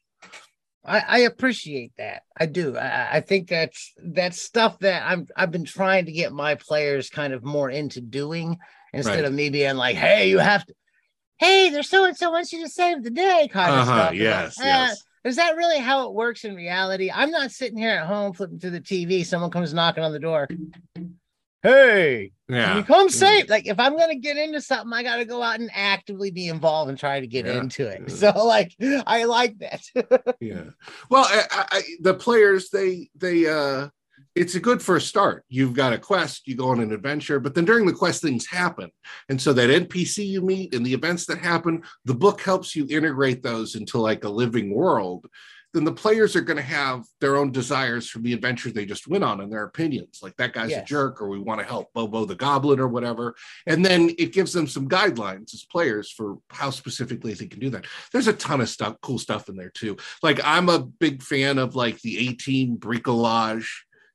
I, 0.86 1.00
I 1.00 1.18
appreciate 1.20 1.92
that. 1.98 2.24
I 2.40 2.46
do. 2.46 2.78
I, 2.78 3.18
I, 3.18 3.22
think 3.22 3.50
that's 3.50 3.94
that's 3.98 4.42
stuff 4.42 4.80
that 4.80 5.04
I'm 5.06 5.28
I've 5.36 5.52
been 5.52 5.66
trying 5.66 6.06
to 6.06 6.14
get 6.14 6.32
my 6.32 6.56
players 6.56 7.10
kind 7.10 7.34
of 7.34 7.44
more 7.44 7.70
into 7.70 8.00
doing 8.00 8.58
instead 8.94 9.16
right. 9.16 9.26
of 9.26 9.34
me 9.34 9.50
being 9.50 9.76
like, 9.76 9.98
hey, 9.98 10.30
you 10.30 10.40
have 10.40 10.66
to 10.66 10.74
hey, 11.38 11.70
there's 11.70 11.90
so 11.90 12.06
and 12.06 12.18
so 12.18 12.32
wants 12.32 12.52
you 12.52 12.64
to 12.64 12.70
save 12.70 13.04
the 13.04 13.10
day 13.10 13.50
kind 13.52 13.72
of 13.72 13.80
uh-huh, 13.80 14.06
stuff. 14.06 14.14
Yes, 14.16 14.56
yes. 14.60 15.04
Is 15.24 15.36
that 15.36 15.58
really 15.58 15.80
how 15.80 16.08
it 16.08 16.14
works 16.14 16.46
in 16.46 16.56
reality? 16.56 17.12
I'm 17.14 17.32
not 17.32 17.52
sitting 17.52 17.78
here 17.78 17.92
at 17.92 18.08
home 18.08 18.34
flipping 18.34 18.60
through 18.60 18.72
the 18.72 18.82
TV. 18.82 19.26
Someone 19.26 19.52
comes 19.52 19.74
knocking 19.74 20.04
on 20.04 20.14
the 20.14 20.20
door. 20.20 20.48
Hey, 21.64 22.32
yeah, 22.48 22.78
you 22.78 22.84
come 22.84 23.10
save. 23.10 23.50
Like 23.50 23.68
if 23.68 23.80
I'm 23.80 23.98
gonna 23.98 24.16
get 24.16 24.38
into 24.38 24.62
something, 24.62 24.94
I 24.94 25.04
got 25.04 25.18
to 25.18 25.26
go 25.26 25.42
out 25.42 25.60
and 25.60 25.70
actively 25.74 26.32
be 26.32 26.48
involved 26.48 26.90
and 26.90 26.98
try 26.98 27.20
to 27.20 27.28
get 27.28 27.46
yeah, 27.46 27.60
into 27.60 27.88
it. 27.88 28.04
Yeah. 28.08 28.16
So 28.16 28.46
like, 28.46 28.74
I 28.82 29.26
like 29.26 29.58
that. 29.60 30.36
yeah. 30.40 30.66
Well, 31.10 31.26
I, 31.28 31.68
I, 31.72 31.82
the 32.02 32.14
players 32.14 32.70
they 32.70 33.10
they 33.16 33.48
uh 33.48 33.90
it's 34.38 34.56
a 34.56 34.60
good 34.60 34.82
first 34.82 35.08
start. 35.08 35.44
You've 35.50 35.74
got 35.74 35.94
a 35.94 35.98
quest, 35.98 36.48
you 36.48 36.56
go 36.56 36.70
on 36.70 36.80
an 36.80 36.92
adventure, 36.92 37.40
but 37.40 37.56
then 37.56 37.66
during 37.66 37.88
the 37.88 37.94
quest, 37.94 38.22
things 38.22 38.46
happen. 38.46 38.92
And 39.30 39.42
so 39.42 39.52
that 39.54 39.70
NPC 39.70 40.28
you 40.28 40.42
meet 40.42 40.76
and 40.76 40.86
the 40.86 40.94
events 40.94 41.26
that 41.26 41.40
happen, 41.40 41.82
the 42.06 42.14
book 42.14 42.42
helps 42.42 42.76
you 42.76 42.86
integrate 42.90 43.42
those 43.42 43.76
into 43.76 43.98
like 43.98 44.24
a 44.24 44.30
living 44.30 44.74
world. 44.74 45.26
Then 45.78 45.84
the 45.84 45.92
players 45.92 46.36
are 46.36 46.42
going 46.42 46.58
to 46.58 46.64
have 46.64 47.06
their 47.22 47.36
own 47.36 47.52
desires 47.52 48.10
from 48.10 48.24
the 48.24 48.34
adventure 48.34 48.72
they 48.72 48.84
just 48.84 49.08
went 49.08 49.24
on 49.24 49.42
and 49.42 49.52
their 49.52 49.66
opinions. 49.66 50.22
Like 50.24 50.36
that 50.38 50.52
guy's 50.52 50.72
yes. 50.72 50.82
a 50.82 50.86
jerk, 50.88 51.22
or 51.22 51.30
we 51.30 51.38
want 51.38 51.60
to 51.60 51.68
help 51.68 51.94
Bobo 51.94 52.26
the 52.26 52.34
Goblin, 52.34 52.80
or 52.80 52.88
whatever. 52.88 53.36
And 53.68 53.86
then 53.86 54.10
it 54.18 54.34
gives 54.34 54.54
them 54.54 54.66
some 54.66 54.90
guidelines 54.90 55.54
as 55.54 55.68
players 55.72 56.12
for 56.12 56.40
how 56.50 56.72
specifically 56.72 57.36
they 57.36 57.46
can 57.46 57.60
do 57.60 57.70
that. 57.70 57.86
There's 58.12 58.28
a 58.28 58.34
ton 58.34 58.60
of 58.60 58.70
stuff, 58.70 58.96
cool 59.04 59.20
stuff 59.20 59.50
in 59.50 59.56
there 59.56 59.70
too. 59.70 59.98
Like 60.24 60.40
I'm 60.44 60.68
a 60.68 60.80
big 60.80 61.22
fan 61.22 61.60
of 61.60 61.76
like 61.76 62.02
the 62.02 62.30
A-Team 62.30 62.78
bricolage 62.78 63.68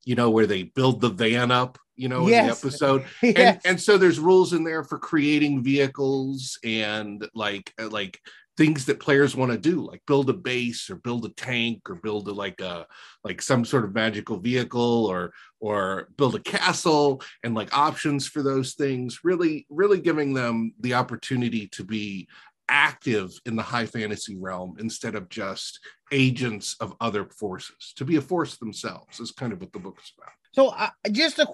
you 0.04 0.16
know, 0.16 0.30
where 0.30 0.46
they 0.46 0.64
build 0.64 1.00
the 1.00 1.08
van 1.08 1.52
up, 1.52 1.78
you 1.94 2.08
know, 2.08 2.26
yes. 2.26 2.40
in 2.40 2.46
the 2.46 2.52
episode. 2.52 3.04
yes. 3.22 3.36
And 3.36 3.60
and 3.64 3.80
so 3.80 3.98
there's 3.98 4.18
rules 4.18 4.52
in 4.52 4.64
there 4.64 4.82
for 4.82 4.98
creating 4.98 5.62
vehicles 5.62 6.58
and 6.64 7.24
like 7.34 7.72
uh, 7.80 7.88
like 7.88 8.18
things 8.56 8.84
that 8.86 9.00
players 9.00 9.34
want 9.34 9.50
to 9.50 9.58
do, 9.58 9.80
like 9.80 10.02
build 10.06 10.28
a 10.28 10.34
base 10.34 10.90
or 10.90 10.96
build 10.96 11.24
a 11.24 11.30
tank 11.30 11.88
or 11.88 11.94
build 11.96 12.28
a 12.28 12.32
like 12.32 12.60
a 12.60 12.86
like 13.24 13.40
some 13.40 13.64
sort 13.64 13.84
of 13.84 13.94
magical 13.94 14.38
vehicle 14.38 15.06
or 15.06 15.32
or 15.60 16.08
build 16.16 16.34
a 16.34 16.40
castle 16.40 17.22
and 17.44 17.54
like 17.54 17.76
options 17.76 18.26
for 18.26 18.42
those 18.42 18.74
things, 18.74 19.20
really, 19.24 19.66
really 19.70 20.00
giving 20.00 20.34
them 20.34 20.72
the 20.80 20.94
opportunity 20.94 21.68
to 21.68 21.84
be 21.84 22.28
active 22.68 23.30
in 23.44 23.56
the 23.56 23.62
high 23.62 23.86
fantasy 23.86 24.36
realm 24.36 24.76
instead 24.78 25.14
of 25.14 25.28
just 25.28 25.80
agents 26.10 26.76
of 26.80 26.94
other 27.00 27.26
forces 27.26 27.92
to 27.96 28.04
be 28.04 28.16
a 28.16 28.20
force 28.20 28.56
themselves 28.58 29.20
is 29.20 29.30
kind 29.30 29.52
of 29.52 29.60
what 29.60 29.72
the 29.72 29.78
book 29.78 29.98
is 30.02 30.12
about. 30.16 30.32
So 30.52 30.68
uh, 30.68 30.90
just 31.10 31.38
a 31.38 31.46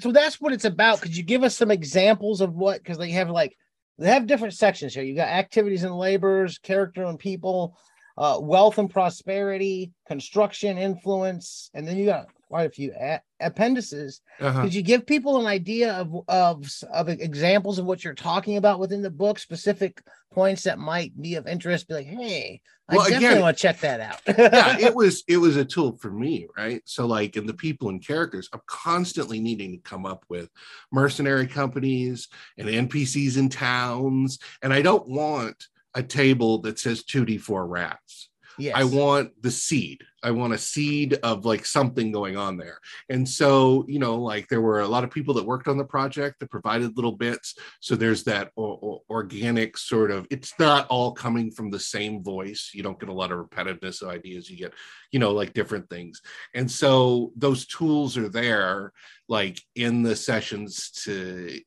so 0.00 0.10
that's 0.10 0.40
what 0.40 0.52
it's 0.52 0.64
about. 0.64 1.00
Could 1.00 1.16
you 1.16 1.22
give 1.22 1.44
us 1.44 1.56
some 1.56 1.70
examples 1.70 2.40
of 2.40 2.54
what 2.54 2.78
because 2.78 2.98
they 2.98 3.10
have 3.10 3.30
like 3.30 3.56
they 3.98 4.08
have 4.08 4.26
different 4.26 4.54
sections 4.54 4.94
here. 4.94 5.04
You 5.04 5.14
got 5.14 5.28
activities 5.28 5.84
and 5.84 5.96
labors 5.96 6.58
character 6.58 7.04
and 7.04 7.18
people 7.18 7.76
uh, 8.18 8.38
wealth 8.40 8.78
and 8.78 8.90
prosperity 8.90 9.92
construction 10.06 10.76
influence 10.78 11.70
and 11.74 11.86
then 11.86 11.96
you 11.96 12.06
got 12.06 12.26
quite 12.52 12.66
a 12.66 12.70
few 12.70 12.92
a- 13.00 13.22
appendices. 13.40 14.20
Uh-huh. 14.38 14.60
Could 14.60 14.74
you 14.74 14.82
give 14.82 15.06
people 15.06 15.40
an 15.40 15.46
idea 15.46 15.94
of, 15.94 16.14
of 16.28 16.66
of 16.92 17.08
examples 17.08 17.78
of 17.78 17.86
what 17.86 18.04
you're 18.04 18.12
talking 18.12 18.58
about 18.58 18.78
within 18.78 19.00
the 19.00 19.10
book, 19.10 19.38
specific 19.38 20.02
points 20.34 20.64
that 20.64 20.78
might 20.78 21.18
be 21.18 21.36
of 21.36 21.46
interest? 21.46 21.88
Be 21.88 21.94
like, 21.94 22.06
hey, 22.06 22.60
I 22.90 22.96
well, 22.96 23.04
definitely 23.06 23.28
again, 23.28 23.42
want 23.42 23.56
to 23.56 23.62
check 23.62 23.80
that 23.80 24.00
out. 24.00 24.20
yeah, 24.38 24.78
it 24.78 24.94
was 24.94 25.24
it 25.26 25.38
was 25.38 25.56
a 25.56 25.64
tool 25.64 25.96
for 25.96 26.10
me, 26.10 26.46
right? 26.54 26.82
So 26.84 27.06
like 27.06 27.38
in 27.38 27.46
the 27.46 27.54
people 27.54 27.88
and 27.88 28.06
characters, 28.06 28.50
I'm 28.52 28.60
constantly 28.66 29.40
needing 29.40 29.72
to 29.72 29.78
come 29.78 30.04
up 30.04 30.26
with 30.28 30.50
mercenary 30.92 31.46
companies 31.46 32.28
and 32.58 32.68
NPCs 32.68 33.38
in 33.38 33.48
towns, 33.48 34.40
and 34.60 34.74
I 34.74 34.82
don't 34.82 35.08
want 35.08 35.56
a 35.94 36.02
table 36.02 36.58
that 36.62 36.78
says 36.78 37.02
2d4 37.02 37.66
rats 37.66 38.28
Yes. 38.62 38.76
I 38.76 38.84
want 38.84 39.42
the 39.42 39.50
seed. 39.50 40.04
I 40.22 40.30
want 40.30 40.52
a 40.52 40.58
seed 40.58 41.14
of 41.24 41.44
like 41.44 41.66
something 41.66 42.12
going 42.12 42.36
on 42.36 42.56
there. 42.56 42.78
And 43.08 43.28
so, 43.28 43.84
you 43.88 43.98
know, 43.98 44.14
like 44.16 44.46
there 44.46 44.60
were 44.60 44.80
a 44.80 44.86
lot 44.86 45.02
of 45.02 45.10
people 45.10 45.34
that 45.34 45.44
worked 45.44 45.66
on 45.66 45.78
the 45.78 45.84
project 45.84 46.38
that 46.38 46.50
provided 46.50 46.96
little 46.96 47.16
bits. 47.16 47.56
So 47.80 47.96
there's 47.96 48.22
that 48.24 48.52
o- 48.56 48.78
o- 48.80 49.02
organic 49.10 49.76
sort 49.76 50.12
of, 50.12 50.28
it's 50.30 50.52
not 50.60 50.86
all 50.86 51.10
coming 51.10 51.50
from 51.50 51.70
the 51.70 51.80
same 51.80 52.22
voice. 52.22 52.70
You 52.72 52.84
don't 52.84 53.00
get 53.00 53.08
a 53.08 53.12
lot 53.12 53.32
of 53.32 53.38
repetitiveness 53.40 54.00
of 54.00 54.10
ideas. 54.10 54.48
You 54.48 54.58
get, 54.58 54.74
you 55.10 55.18
know, 55.18 55.32
like 55.32 55.54
different 55.54 55.90
things. 55.90 56.22
And 56.54 56.70
so 56.70 57.32
those 57.34 57.66
tools 57.66 58.16
are 58.16 58.28
there, 58.28 58.92
like 59.28 59.60
in 59.74 60.04
the 60.04 60.14
sessions 60.14 60.92
to 61.04 61.58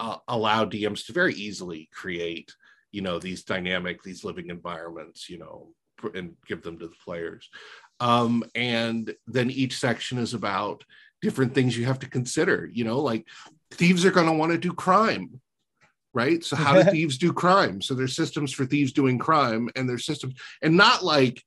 uh, 0.00 0.16
allow 0.26 0.64
DMs 0.64 1.06
to 1.06 1.12
very 1.12 1.34
easily 1.34 1.88
create 1.92 2.52
you 2.92 3.00
know 3.00 3.18
these 3.18 3.42
dynamic 3.42 4.02
these 4.02 4.22
living 4.22 4.50
environments 4.50 5.28
you 5.28 5.38
know 5.38 5.68
and 6.14 6.34
give 6.46 6.62
them 6.62 6.78
to 6.78 6.88
the 6.88 6.94
players. 7.04 7.48
Um, 8.00 8.44
and 8.54 9.14
then 9.26 9.50
each 9.50 9.78
section 9.78 10.18
is 10.18 10.34
about 10.34 10.84
different 11.20 11.54
things 11.54 11.76
you 11.76 11.86
have 11.86 12.00
to 12.00 12.08
consider. 12.08 12.68
You 12.72 12.84
know, 12.84 13.00
like 13.00 13.26
thieves 13.70 14.04
are 14.04 14.10
going 14.10 14.26
to 14.26 14.32
want 14.32 14.52
to 14.52 14.58
do 14.58 14.72
crime, 14.72 15.40
right? 16.12 16.44
So 16.44 16.56
how 16.56 16.74
do 16.74 16.82
thieves 16.90 17.18
do 17.18 17.32
crime? 17.32 17.80
So 17.80 17.94
there's 17.94 18.16
systems 18.16 18.52
for 18.52 18.66
thieves 18.66 18.92
doing 18.92 19.18
crime, 19.18 19.68
and 19.76 19.88
there's 19.88 20.04
systems, 20.04 20.34
and 20.60 20.76
not 20.76 21.04
like 21.04 21.42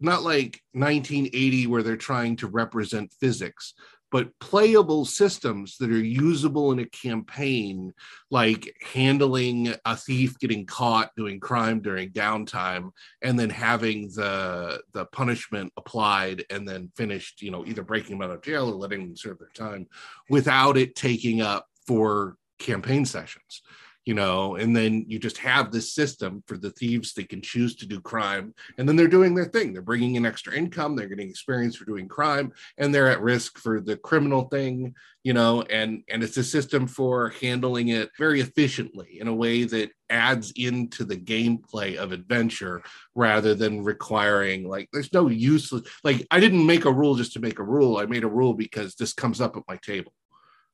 not 0.00 0.24
like 0.24 0.60
1980 0.72 1.68
where 1.68 1.84
they're 1.84 1.96
trying 1.96 2.34
to 2.34 2.48
represent 2.48 3.14
physics 3.20 3.74
but 4.12 4.28
playable 4.38 5.06
systems 5.06 5.78
that 5.78 5.90
are 5.90 5.96
usable 5.96 6.70
in 6.70 6.78
a 6.78 6.86
campaign, 6.86 7.92
like 8.30 8.76
handling 8.82 9.74
a 9.86 9.96
thief 9.96 10.38
getting 10.38 10.66
caught 10.66 11.10
doing 11.16 11.40
crime 11.40 11.80
during 11.80 12.10
downtime, 12.10 12.90
and 13.22 13.40
then 13.40 13.50
having 13.50 14.10
the 14.14 14.80
the 14.92 15.06
punishment 15.06 15.72
applied 15.78 16.44
and 16.50 16.68
then 16.68 16.92
finished, 16.94 17.40
you 17.40 17.50
know, 17.50 17.64
either 17.66 17.82
breaking 17.82 18.18
them 18.18 18.28
out 18.28 18.34
of 18.34 18.42
jail 18.42 18.68
or 18.68 18.74
letting 18.74 19.00
them 19.00 19.16
serve 19.16 19.38
their 19.38 19.48
time 19.54 19.88
without 20.28 20.76
it 20.76 20.94
taking 20.94 21.40
up 21.40 21.66
four 21.86 22.36
campaign 22.58 23.04
sessions 23.04 23.62
you 24.04 24.14
know, 24.14 24.56
and 24.56 24.74
then 24.74 25.04
you 25.06 25.18
just 25.18 25.38
have 25.38 25.70
this 25.70 25.94
system 25.94 26.42
for 26.46 26.56
the 26.56 26.70
thieves. 26.70 27.12
They 27.12 27.24
can 27.24 27.40
choose 27.40 27.76
to 27.76 27.86
do 27.86 28.00
crime, 28.00 28.52
and 28.76 28.88
then 28.88 28.96
they're 28.96 29.06
doing 29.06 29.34
their 29.34 29.44
thing. 29.44 29.72
They're 29.72 29.82
bringing 29.82 30.16
in 30.16 30.26
extra 30.26 30.54
income. 30.54 30.96
They're 30.96 31.08
getting 31.08 31.28
experience 31.28 31.76
for 31.76 31.84
doing 31.84 32.08
crime, 32.08 32.52
and 32.78 32.92
they're 32.92 33.10
at 33.10 33.20
risk 33.20 33.58
for 33.58 33.80
the 33.80 33.96
criminal 33.96 34.42
thing, 34.48 34.94
you 35.22 35.32
know. 35.34 35.62
And 35.62 36.02
and 36.08 36.22
it's 36.22 36.36
a 36.36 36.44
system 36.44 36.88
for 36.88 37.30
handling 37.40 37.88
it 37.88 38.10
very 38.18 38.40
efficiently 38.40 39.18
in 39.20 39.28
a 39.28 39.34
way 39.34 39.64
that 39.64 39.90
adds 40.10 40.52
into 40.56 41.04
the 41.04 41.16
gameplay 41.16 41.96
of 41.96 42.12
adventure 42.12 42.82
rather 43.14 43.54
than 43.54 43.82
requiring 43.82 44.68
like 44.68 44.86
there's 44.92 45.12
no 45.14 45.28
useless 45.28 45.88
like 46.04 46.26
I 46.30 46.38
didn't 46.38 46.66
make 46.66 46.84
a 46.84 46.92
rule 46.92 47.14
just 47.14 47.32
to 47.34 47.40
make 47.40 47.58
a 47.60 47.64
rule. 47.64 47.98
I 47.98 48.06
made 48.06 48.24
a 48.24 48.28
rule 48.28 48.52
because 48.52 48.94
this 48.94 49.14
comes 49.14 49.40
up 49.40 49.56
at 49.56 49.62
my 49.68 49.76
table 49.76 50.12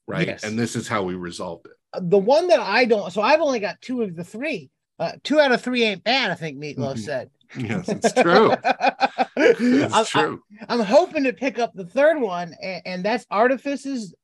right? 0.09 0.27
Yes. 0.27 0.43
And 0.43 0.59
this 0.59 0.75
is 0.75 0.89
how 0.89 1.03
we 1.05 1.15
resolved 1.15 1.67
it. 1.67 1.73
Uh, 1.93 2.01
the 2.03 2.19
one 2.19 2.49
that 2.49 2.61
I 2.61 2.85
don't, 2.85 3.13
so 3.13 3.23
I've 3.23 3.41
only 3.41 3.61
got 3.61 3.81
two 3.81 4.03
of 4.03 4.17
the 4.17 4.25
three. 4.25 4.71
Uh, 4.99 5.13
two 5.23 5.39
out 5.39 5.53
of 5.53 5.63
three 5.63 5.85
ain't 5.85 6.03
bad, 6.03 6.33
I 6.33 6.35
think 6.35 6.59
Meatloaf 6.59 6.95
mm-hmm. 6.95 6.99
said. 6.99 7.31
Yes, 7.57 7.89
it's 7.89 8.13
true. 8.13 8.53
it's 9.37 9.95
I'm, 9.95 10.05
true. 10.05 10.43
I'm, 10.69 10.81
I'm, 10.81 10.87
hoping 10.87 11.25
to 11.25 11.33
pick 11.33 11.59
up 11.59 11.73
the 11.73 11.87
third 11.87 12.21
one, 12.21 12.55
and, 12.61 12.83
and, 12.85 13.05
that's 13.05 13.25
Artifices, 13.31 14.15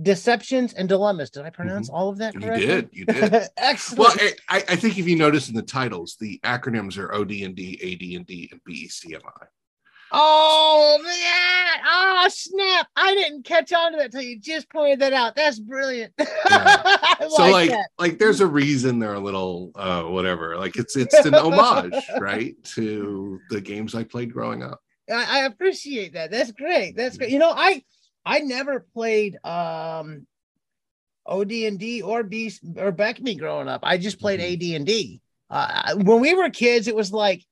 Deceptions, 0.00 0.74
and 0.74 0.88
Dilemmas. 0.88 1.30
Did 1.30 1.44
I 1.44 1.50
pronounce 1.50 1.88
mm-hmm. 1.88 1.96
all 1.96 2.08
of 2.10 2.18
that 2.18 2.34
correctly? 2.34 2.62
You 2.62 2.66
did. 2.66 2.88
You 2.92 3.04
did. 3.06 3.48
Excellent. 3.56 3.98
Well, 4.20 4.30
I, 4.48 4.56
I, 4.68 4.76
think 4.76 4.98
if 4.98 5.08
you 5.08 5.16
notice 5.16 5.48
in 5.48 5.54
the 5.54 5.62
titles, 5.62 6.16
the 6.20 6.38
acronyms 6.44 6.98
are 6.98 7.14
OD&D, 7.14 7.46
AD&D, 7.48 8.50
and 8.52 8.60
BECMI. 8.68 9.46
Oh 10.12 10.98
man! 11.02 11.84
Oh 11.88 12.28
snap! 12.30 12.88
I 12.94 13.14
didn't 13.14 13.44
catch 13.44 13.72
on 13.72 13.92
to 13.92 13.98
that 13.98 14.12
till 14.12 14.22
you 14.22 14.38
just 14.38 14.70
pointed 14.70 15.00
that 15.00 15.12
out. 15.12 15.34
That's 15.36 15.58
brilliant. 15.58 16.12
Yeah. 16.48 17.28
so 17.28 17.42
like, 17.42 17.70
like, 17.70 17.86
like, 17.98 18.18
there's 18.18 18.40
a 18.40 18.46
reason 18.46 19.00
they're 19.00 19.14
a 19.14 19.20
little 19.20 19.72
uh, 19.74 20.04
whatever. 20.04 20.56
Like 20.56 20.76
it's 20.76 20.96
it's 20.96 21.14
an 21.24 21.34
homage, 21.34 21.92
right, 22.20 22.54
to 22.74 23.40
the 23.50 23.60
games 23.60 23.96
I 23.96 24.04
played 24.04 24.32
growing 24.32 24.62
up. 24.62 24.80
I, 25.10 25.40
I 25.40 25.44
appreciate 25.46 26.12
that. 26.12 26.30
That's 26.30 26.52
great. 26.52 26.96
That's 26.96 27.18
great. 27.18 27.30
You 27.30 27.40
know, 27.40 27.50
I 27.50 27.82
I 28.24 28.40
never 28.40 28.86
played 28.94 29.38
um 29.44 30.26
OD 31.26 31.52
and 31.52 31.78
D 31.78 32.02
or 32.02 32.22
B 32.22 32.52
or 32.76 32.92
BECMI 32.92 33.38
growing 33.38 33.68
up. 33.68 33.80
I 33.82 33.98
just 33.98 34.20
played 34.20 34.40
mm-hmm. 34.40 34.72
AD 34.72 34.76
and 34.76 34.86
D. 34.86 35.20
Uh, 35.50 35.94
when 35.96 36.20
we 36.20 36.34
were 36.34 36.50
kids, 36.50 36.86
it 36.86 36.96
was 36.96 37.12
like 37.12 37.44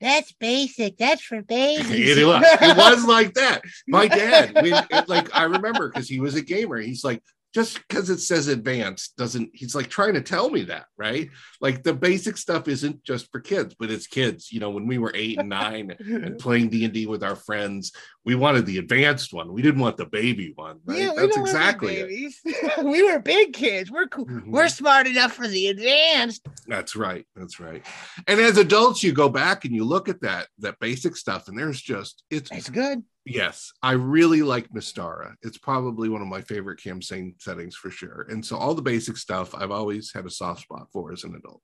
That's 0.00 0.32
basic. 0.32 0.96
That's 0.96 1.22
for 1.22 1.42
babies. 1.42 1.90
it, 2.18 2.26
was, 2.26 3.04
like 3.04 3.34
that. 3.34 3.62
My 3.86 4.08
dad, 4.08 4.58
we, 4.62 4.72
it, 4.72 5.08
like 5.08 5.34
I 5.36 5.44
remember 5.44 5.88
because 5.88 6.08
he 6.08 6.20
was 6.20 6.34
a 6.36 6.42
gamer. 6.42 6.78
He's 6.78 7.04
like, 7.04 7.22
just 7.52 7.80
because 7.88 8.10
it 8.10 8.18
says 8.18 8.46
advanced 8.48 9.16
doesn't 9.16 9.50
he's 9.52 9.74
like 9.74 9.88
trying 9.88 10.14
to 10.14 10.20
tell 10.22 10.50
me 10.50 10.62
that 10.62 10.86
right 10.96 11.28
like 11.60 11.82
the 11.82 11.92
basic 11.92 12.36
stuff 12.36 12.68
isn't 12.68 13.02
just 13.04 13.28
for 13.32 13.40
kids 13.40 13.74
but 13.78 13.90
it's 13.90 14.06
kids 14.06 14.52
you 14.52 14.60
know 14.60 14.70
when 14.70 14.86
we 14.86 14.98
were 14.98 15.10
eight 15.14 15.38
and 15.38 15.48
nine 15.48 15.94
and 15.98 16.38
playing 16.38 16.68
d&d 16.68 17.06
with 17.06 17.24
our 17.24 17.34
friends 17.34 17.92
we 18.24 18.34
wanted 18.34 18.66
the 18.66 18.78
advanced 18.78 19.32
one 19.32 19.52
we 19.52 19.62
didn't 19.62 19.80
want 19.80 19.96
the 19.96 20.06
baby 20.06 20.52
one 20.54 20.78
right 20.84 20.98
Yeah, 21.00 21.12
that's 21.16 21.36
exactly 21.36 21.96
it 21.96 22.32
we 22.84 23.02
were 23.02 23.18
big 23.18 23.52
kids. 23.52 23.90
We're 23.90 24.06
cool. 24.06 24.26
Mhm. 24.26 24.46
We're 24.46 24.68
smart 24.68 25.06
enough 25.06 25.32
for 25.32 25.48
the 25.48 25.68
advanced. 25.68 26.46
that's 26.66 26.94
right 26.94 27.26
that's 27.34 27.58
right 27.58 27.84
and 28.28 28.40
as 28.40 28.58
adults 28.58 29.02
you 29.02 29.12
go 29.12 29.28
back 29.28 29.64
and 29.64 29.74
you 29.74 29.84
look 29.84 30.08
at 30.08 30.20
that 30.22 30.46
that 30.58 30.78
basic 30.78 31.16
stuff 31.16 31.48
and 31.48 31.58
there's 31.58 31.80
just 31.80 32.22
it's 32.30 32.50
It's 32.52 32.70
good. 32.70 33.02
Yes, 33.26 33.72
I 33.82 33.92
really 33.92 34.42
like 34.42 34.68
Mystara. 34.70 35.34
It's 35.42 35.58
probably 35.58 36.08
one 36.08 36.22
of 36.22 36.28
my 36.28 36.40
favorite 36.40 36.82
campaign 36.82 37.34
settings 37.38 37.76
for 37.76 37.90
sure. 37.90 38.26
And 38.30 38.44
so 38.44 38.56
all 38.56 38.74
the 38.74 38.82
basic 38.82 39.16
stuff 39.16 39.54
I've 39.54 39.70
always 39.70 40.12
had 40.12 40.26
a 40.26 40.30
soft 40.30 40.62
spot 40.62 40.88
for 40.92 41.12
as 41.12 41.24
an 41.24 41.34
adult. 41.34 41.60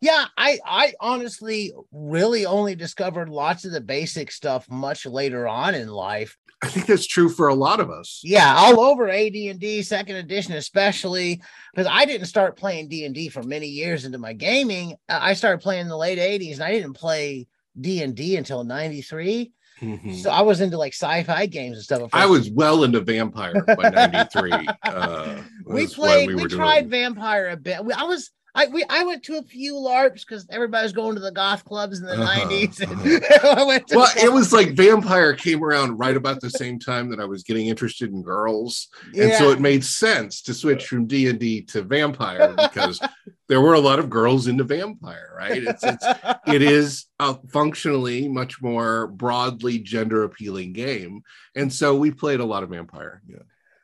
Yeah, 0.00 0.26
I 0.36 0.58
I 0.64 0.92
honestly 1.00 1.72
really 1.90 2.46
only 2.46 2.76
discovered 2.76 3.28
lots 3.28 3.64
of 3.64 3.72
the 3.72 3.80
basic 3.80 4.30
stuff 4.30 4.68
much 4.70 5.06
later 5.06 5.48
on 5.48 5.74
in 5.74 5.88
life. 5.88 6.36
I 6.62 6.68
think 6.68 6.86
that's 6.86 7.06
true 7.06 7.28
for 7.28 7.48
a 7.48 7.54
lot 7.54 7.80
of 7.80 7.90
us. 7.90 8.20
Yeah, 8.22 8.54
all 8.56 8.80
over 8.80 9.08
AD&D 9.08 9.82
second 9.82 10.16
edition 10.16 10.54
especially 10.54 11.40
because 11.72 11.88
I 11.90 12.04
didn't 12.04 12.26
start 12.26 12.56
playing 12.56 12.88
D&D 12.88 13.28
for 13.28 13.42
many 13.42 13.68
years 13.68 14.04
into 14.04 14.18
my 14.18 14.32
gaming. 14.32 14.96
I 15.08 15.34
started 15.34 15.62
playing 15.62 15.82
in 15.82 15.88
the 15.88 15.96
late 15.96 16.18
80s 16.18 16.54
and 16.54 16.64
I 16.64 16.72
didn't 16.72 16.94
play 16.94 17.46
D&D 17.80 18.36
until 18.36 18.64
93. 18.64 19.52
Mhm. 19.80 20.14
So 20.16 20.30
I 20.30 20.40
was 20.42 20.60
into 20.60 20.76
like 20.78 20.92
sci-fi 20.92 21.46
games 21.46 21.76
and 21.76 21.84
stuff. 21.84 22.10
I 22.12 22.26
was 22.26 22.50
well 22.50 22.84
into 22.84 23.00
Vampire 23.00 23.62
by 23.64 23.90
93. 23.90 24.68
Uh, 24.84 25.40
we 25.66 25.86
played 25.86 26.28
we, 26.28 26.34
were 26.34 26.48
tried 26.48 26.80
doing- 26.88 26.90
vampire 26.90 27.48
a 27.50 27.56
bit 27.56 27.84
we, 27.84 27.92
i 27.92 28.02
was 28.04 28.30
i 28.54 28.66
we 28.66 28.84
i 28.90 29.02
went 29.04 29.22
to 29.22 29.36
a 29.38 29.42
few 29.42 29.74
larps 29.78 30.24
because 30.24 30.46
everybody 30.50 30.82
was 30.84 30.92
going 30.92 31.14
to 31.14 31.20
the 31.20 31.30
goth 31.32 31.64
clubs 31.64 31.98
in 32.00 32.06
the 32.06 32.12
Uh-huh, 32.20 32.46
90s 32.48 32.80
and 32.80 33.58
i 33.58 33.64
went 33.64 33.86
to 33.88 33.96
Well, 33.96 34.10
it 34.16 34.32
was 34.32 34.52
like 34.52 34.70
Vampire 34.72 35.34
came 35.34 35.62
around 35.62 35.98
right 35.98 36.16
about 36.16 36.40
the 36.40 36.50
same 36.50 36.78
time 36.78 37.10
that 37.10 37.20
I 37.20 37.24
was 37.24 37.42
getting 37.42 37.66
interested 37.68 38.10
in 38.12 38.22
girls. 38.22 38.88
and 39.18 39.32
so 39.34 39.50
it 39.50 39.60
made 39.60 39.84
sense 39.84 40.42
to 40.42 40.54
switch 40.54 40.86
from 40.86 41.06
d&d 41.06 41.62
to 41.62 41.82
vampire 41.82 42.54
because 42.62 43.00
there 43.48 43.60
were 43.60 43.74
a 43.74 43.80
lot 43.80 43.98
of 43.98 44.10
girls 44.10 44.46
into 44.46 44.64
vampire 44.64 45.32
right? 45.36 45.62
It's, 45.62 45.84
it's 45.84 46.06
it 46.46 46.62
is 46.62 47.06
a 47.20 47.36
functionally 47.50 48.28
much 48.28 48.60
more 48.60 49.06
broadly 49.08 49.78
gender 49.78 50.24
appealing 50.24 50.72
game. 50.72 51.22
And 51.54 51.72
so 51.72 51.96
we 51.96 52.10
played 52.10 52.40
a 52.40 52.44
lot 52.44 52.62
of 52.62 52.70
vampire 52.70 53.22
yeah 53.28 53.38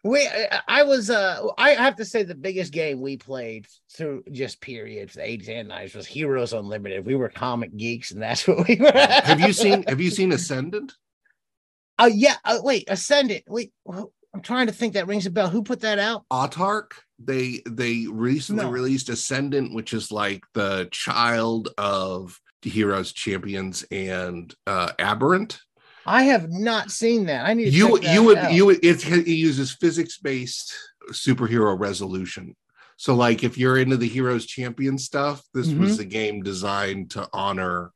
we 0.04 0.28
I- 0.68 0.82
was 0.84 1.08
uh 1.10 1.46
i 1.58 1.70
have 1.70 1.96
to 1.96 2.04
say 2.04 2.22
the 2.22 2.34
biggest 2.34 2.72
game 2.72 3.00
we 3.00 3.16
played 3.16 3.66
through 3.90 4.22
just 4.30 4.60
period 4.60 5.10
for 5.10 5.18
the 5.18 5.24
80s 5.24 5.48
and 5.48 5.70
90s 5.70 5.96
was 5.96 6.06
heroes 6.06 6.52
unlimited. 6.52 7.06
We 7.06 7.14
were 7.16 7.28
comic 7.30 7.74
geeks 7.76 8.10
and 8.12 8.22
that's 8.22 8.46
what 8.48 8.68
we 8.68 8.76
were 8.76 8.92
have 8.92 9.40
you 9.40 9.52
seen 9.64 9.82
have 9.84 10.00
you 10.00 10.10
seen 10.10 10.30
ascendant? 10.32 10.92
Oh 11.98 12.06
yeah 12.06 12.36
uh, 12.44 12.58
wait 12.62 12.84
ascendant 12.88 13.44
wait 13.48 13.72
i'm 13.88 14.42
trying 14.42 14.66
to 14.66 14.72
think 14.72 14.94
that 14.94 15.06
rings 15.06 15.26
a 15.26 15.30
bell. 15.30 15.48
Who 15.48 15.62
put 15.62 15.80
that 15.80 15.98
out? 15.98 16.24
Autark? 16.30 16.92
They 17.18 17.62
they 17.66 18.06
recently 18.10 18.64
No. 18.64 18.70
released 18.70 19.08
ascendant 19.08 19.74
which 19.74 19.94
is 19.94 20.12
like 20.12 20.42
the 20.54 20.88
child 20.90 21.68
of 21.78 22.38
heroes 22.62 23.12
champions 23.12 23.84
and 23.90 24.52
uh 24.66 24.90
aberrant 24.98 25.60
i 26.06 26.24
have 26.24 26.50
not 26.50 26.90
seen 26.90 27.26
that 27.26 27.46
i 27.46 27.54
need 27.54 27.64
to 27.66 27.70
you 27.70 27.98
you 28.00 28.22
would 28.22 28.38
out. 28.38 28.52
you 28.52 28.66
would 28.66 28.84
it, 28.84 29.06
it 29.08 29.26
uses 29.28 29.72
physics 29.72 30.18
based 30.18 30.74
superhero 31.12 31.78
resolution 31.78 32.54
so 32.96 33.14
like 33.14 33.42
if 33.44 33.58
you're 33.58 33.76
into 33.78 33.96
the 33.96 34.08
heroes 34.08 34.46
champion 34.46 34.96
stuff 34.98 35.42
this 35.52 35.68
Mm-hmm. 35.68 35.80
was 35.80 35.98
a 35.98 36.04
game 36.04 36.42
designed 36.42 37.10
to 37.12 37.28
honor 37.32 37.92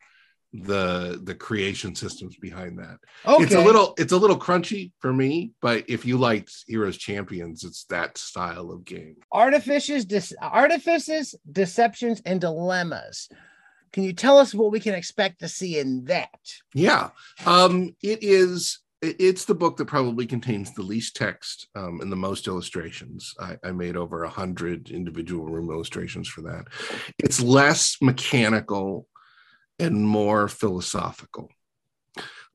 the 0.55 1.21
the 1.25 1.35
creation 1.35 1.95
systems 1.95 2.35
behind 2.37 2.79
that 2.79 2.97
okay. 3.27 3.45
it's 3.45 3.55
a 3.55 3.61
little 3.63 3.93
it's 3.99 4.13
a 4.13 4.17
little 4.17 4.39
crunchy 4.39 4.93
for 4.99 5.13
me 5.13 5.53
but 5.61 5.85
if 5.89 6.07
you 6.07 6.17
liked 6.17 6.51
heroes 6.67 6.97
champions 6.97 7.65
it's 7.65 7.85
that 7.85 8.17
style 8.17 8.71
of 8.71 8.83
game 8.87 9.17
artifices, 9.31 10.07
dis- 10.07 10.33
artifices, 10.41 11.35
deceptions, 11.53 12.23
and 12.25 12.41
dilemmas. 12.41 13.29
Can 13.93 14.05
you 14.05 14.13
tell 14.13 14.39
us 14.39 14.55
what 14.55 14.73
we 14.73 14.81
can 14.81 14.95
expect 14.95 15.41
to 15.41 15.49
see 15.49 15.79
in 15.79 16.05
that? 16.05 16.39
Yeah, 16.75 17.11
um, 17.47 17.95
it 18.03 18.23
is. 18.23 18.81
It's 19.01 19.45
the 19.45 19.55
book 19.55 19.77
that 19.77 19.87
probably 19.87 20.27
contains 20.27 20.75
the 20.75 20.83
least 20.83 21.15
text 21.15 21.69
um, 21.77 22.01
and 22.01 22.11
the 22.11 22.17
most 22.17 22.49
illustrations. 22.49 23.33
I, 23.39 23.57
I 23.63 23.71
made 23.71 23.97
over 23.97 24.25
a 24.25 24.29
hundred 24.29 24.91
individual 24.91 25.47
room 25.47 25.71
illustrations 25.71 26.27
for 26.27 26.43
that. 26.43 26.65
It's 27.17 27.41
less 27.41 27.99
mechanical 28.03 29.07
and 29.79 30.05
more 30.05 30.49
philosophical. 30.49 31.49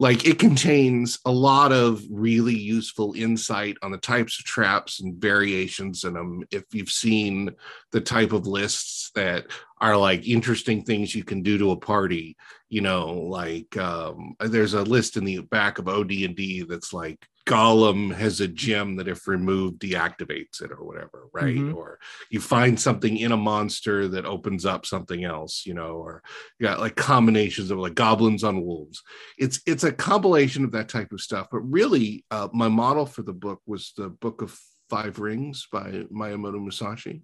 Like 0.04 0.28
it 0.28 0.38
contains 0.38 1.18
a 1.24 1.32
lot 1.32 1.72
of 1.72 2.04
really 2.10 2.54
useful 2.54 3.14
insight 3.16 3.78
on 3.82 3.92
the 3.92 3.98
types 3.98 4.38
of 4.38 4.44
traps 4.44 5.00
and 5.00 5.16
variations 5.16 6.04
in 6.04 6.16
them. 6.16 6.44
If 6.52 6.66
you've 6.74 6.90
seen 6.90 7.52
the 7.94 8.02
type 8.02 8.34
of 8.34 8.46
lists 8.46 9.12
that 9.16 9.46
are 9.80 9.96
like 9.96 10.28
interesting 10.28 10.84
things 10.84 11.16
you 11.16 11.24
can 11.24 11.42
do 11.42 11.58
to 11.58 11.72
a 11.72 11.78
party, 11.78 12.36
you 12.68 12.82
know 12.82 13.12
like 13.14 13.78
um 13.78 14.36
there's 14.40 14.74
a 14.74 14.82
list 14.82 15.16
in 15.16 15.24
the 15.24 15.40
back 15.40 15.78
of 15.78 15.88
od&d 15.88 16.64
that's 16.68 16.92
like 16.92 17.26
golem 17.46 18.14
has 18.16 18.40
a 18.40 18.48
gem 18.48 18.96
that 18.96 19.08
if 19.08 19.28
removed 19.28 19.80
deactivates 19.80 20.62
it 20.62 20.72
or 20.72 20.84
whatever, 20.84 21.28
right? 21.34 21.58
Mhm. 21.58 21.76
Or 21.76 22.00
you 22.30 22.40
find 22.40 22.80
something 22.80 23.18
in 23.18 23.32
a 23.32 23.38
monster 23.38 24.08
that 24.10 24.26
opens 24.26 24.66
up 24.66 24.86
something 24.86 25.24
else, 25.24 25.66
you 25.66 25.74
know, 25.74 25.98
or 25.98 26.24
you 26.58 26.66
got 26.66 26.80
like 26.80 26.96
combinations 26.96 27.70
of 27.70 27.80
like 27.80 27.96
goblins 27.96 28.44
on 28.44 28.64
wolves. 28.64 29.04
It's 29.38 29.62
it's 29.66 29.84
a 29.84 29.92
compilation 29.92 30.64
of 30.64 30.72
that 30.72 30.90
type 30.90 31.12
of 31.12 31.22
stuff. 31.22 31.48
But 31.52 31.60
really, 31.60 32.26
uh, 32.32 32.48
my 32.54 32.70
model 32.70 33.06
for 33.06 33.24
the 33.24 33.34
book 33.34 33.62
was 33.66 33.92
the 33.98 34.10
Book 34.10 34.42
of 34.42 34.58
Five 34.90 35.20
Rings 35.20 35.68
by 35.72 36.06
Miyamoto 36.12 36.62
Musashi. 36.62 37.24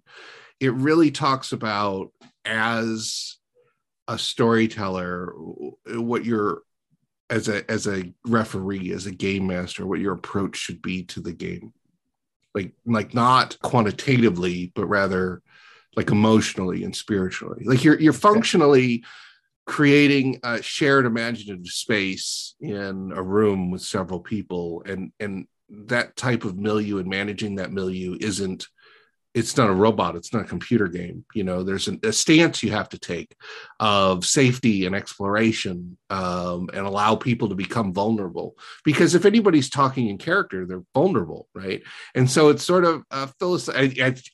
It 0.58 0.74
really 0.74 1.10
talks 1.10 1.52
about 1.52 2.12
as 2.44 3.36
a 4.06 4.18
storyteller 4.18 5.32
what 5.86 6.24
your 6.24 6.62
as 7.30 7.48
a 7.48 7.68
as 7.70 7.86
a 7.86 8.12
referee 8.26 8.92
as 8.92 9.06
a 9.06 9.14
game 9.14 9.46
master 9.46 9.86
what 9.86 10.00
your 10.00 10.14
approach 10.14 10.56
should 10.56 10.82
be 10.82 11.04
to 11.04 11.20
the 11.20 11.32
game. 11.32 11.72
Like 12.54 12.72
like 12.84 13.14
not 13.14 13.58
quantitatively 13.60 14.72
but 14.74 14.86
rather 14.86 15.42
like 15.96 16.10
emotionally 16.10 16.84
and 16.84 16.94
spiritually. 16.94 17.64
Like 17.64 17.84
you're 17.84 17.98
you're 17.98 18.12
functionally 18.12 19.04
creating 19.66 20.40
a 20.42 20.60
shared 20.60 21.06
imaginative 21.06 21.66
space 21.66 22.56
in 22.60 23.12
a 23.14 23.22
room 23.22 23.70
with 23.70 23.82
several 23.82 24.20
people 24.20 24.82
and 24.84 25.12
and 25.20 25.46
that 25.68 26.16
type 26.16 26.44
of 26.44 26.58
milieu 26.58 26.98
and 26.98 27.08
managing 27.08 27.54
that 27.54 27.72
milieu 27.72 28.16
isn't 28.20 28.66
it's 29.34 29.56
not 29.56 29.70
a 29.70 29.74
robot 29.74 30.16
it's 30.16 30.32
not 30.32 30.42
a 30.42 30.48
computer 30.48 30.88
game 30.88 31.24
you 31.34 31.44
know 31.44 31.62
there's 31.62 31.88
an, 31.88 31.98
a 32.02 32.12
stance 32.12 32.62
you 32.62 32.70
have 32.70 32.88
to 32.88 32.98
take 32.98 33.36
of 33.78 34.24
safety 34.24 34.86
and 34.86 34.94
exploration 34.94 35.96
um, 36.10 36.68
and 36.74 36.86
allow 36.86 37.14
people 37.14 37.48
to 37.48 37.54
become 37.54 37.94
vulnerable. 37.94 38.56
Because 38.84 39.14
if 39.14 39.24
anybody's 39.24 39.70
talking 39.70 40.08
in 40.08 40.18
character 40.18 40.66
they're 40.66 40.82
vulnerable 40.94 41.48
right? 41.54 41.82
And 42.14 42.30
so 42.30 42.48
it's 42.48 42.64
sort 42.64 42.84
of 42.84 43.04
a 43.10 43.28
philosoph- 43.28 43.74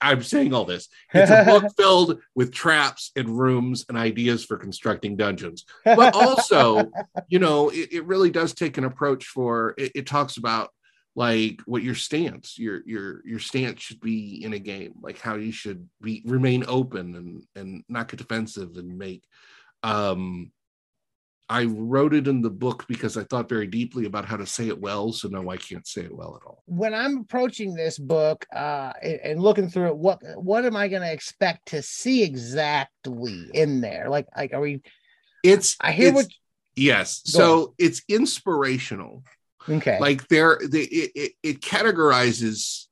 I, 0.00 0.12
am 0.12 0.22
saying 0.22 0.52
all 0.54 0.64
this. 0.64 0.88
It's 1.12 1.30
a 1.30 1.44
book 1.44 1.72
filled 1.76 2.20
with 2.34 2.52
traps 2.52 3.12
and 3.14 3.38
rooms 3.38 3.84
and 3.88 3.96
ideas 3.96 4.44
for 4.44 4.56
constructing 4.56 5.16
dungeons. 5.16 5.64
But 5.84 6.14
also 6.14 6.90
you 7.28 7.38
know 7.38 7.68
it, 7.68 7.92
it 7.92 8.04
really 8.06 8.30
does 8.30 8.54
take 8.54 8.78
an 8.78 8.84
approach 8.84 9.26
for 9.26 9.74
it, 9.76 9.92
it 9.94 10.06
talks 10.06 10.36
about 10.36 10.70
like 11.16 11.60
what 11.64 11.82
your 11.82 11.94
stance 11.94 12.58
your 12.58 12.82
your 12.86 13.26
your 13.26 13.38
stance 13.40 13.80
should 13.82 14.00
be 14.00 14.44
in 14.44 14.52
a 14.52 14.58
game 14.58 14.92
like 15.02 15.18
how 15.18 15.34
you 15.34 15.50
should 15.50 15.88
be 16.02 16.22
remain 16.26 16.62
open 16.68 17.16
and 17.16 17.42
and 17.56 17.82
not 17.88 18.06
get 18.08 18.18
defensive 18.18 18.76
and 18.76 18.96
make 18.96 19.24
um 19.82 20.52
i 21.48 21.64
wrote 21.64 22.12
it 22.12 22.28
in 22.28 22.42
the 22.42 22.50
book 22.50 22.84
because 22.86 23.16
i 23.16 23.24
thought 23.24 23.48
very 23.48 23.66
deeply 23.66 24.04
about 24.04 24.26
how 24.26 24.36
to 24.36 24.46
say 24.46 24.68
it 24.68 24.78
well 24.78 25.10
so 25.10 25.26
no 25.28 25.50
i 25.50 25.56
can't 25.56 25.86
say 25.86 26.02
it 26.02 26.14
well 26.14 26.38
at 26.40 26.46
all 26.46 26.62
when 26.66 26.92
I'm 26.92 27.18
approaching 27.18 27.74
this 27.74 27.96
book 27.98 28.44
uh, 28.54 28.92
and, 29.00 29.20
and 29.22 29.42
looking 29.42 29.68
through 29.70 29.88
it, 29.88 29.96
what 29.96 30.20
what 30.34 30.64
am 30.64 30.76
I 30.76 30.88
going 30.88 31.02
to 31.02 31.12
expect 31.12 31.68
to 31.68 31.80
see 31.80 32.24
exactly 32.24 33.48
in 33.54 33.80
there? 33.80 34.08
Like, 34.08 34.26
like 34.36 34.52
are 34.52 34.60
we? 34.60 34.82
it's 35.44 35.76
I 35.80 35.92
hear 35.92 36.08
it's- 36.08 36.24
what. 36.24 36.32
yes 36.74 37.22
Go 37.32 37.38
so 37.38 37.74
it's 37.78 38.02
inspirational 38.08 39.22
Okay. 39.68 39.98
like 40.00 40.26
there 40.28 40.58
they, 40.62 40.82
it, 40.82 41.10
it, 41.14 41.32
it 41.42 41.60
categorizes 41.60 42.84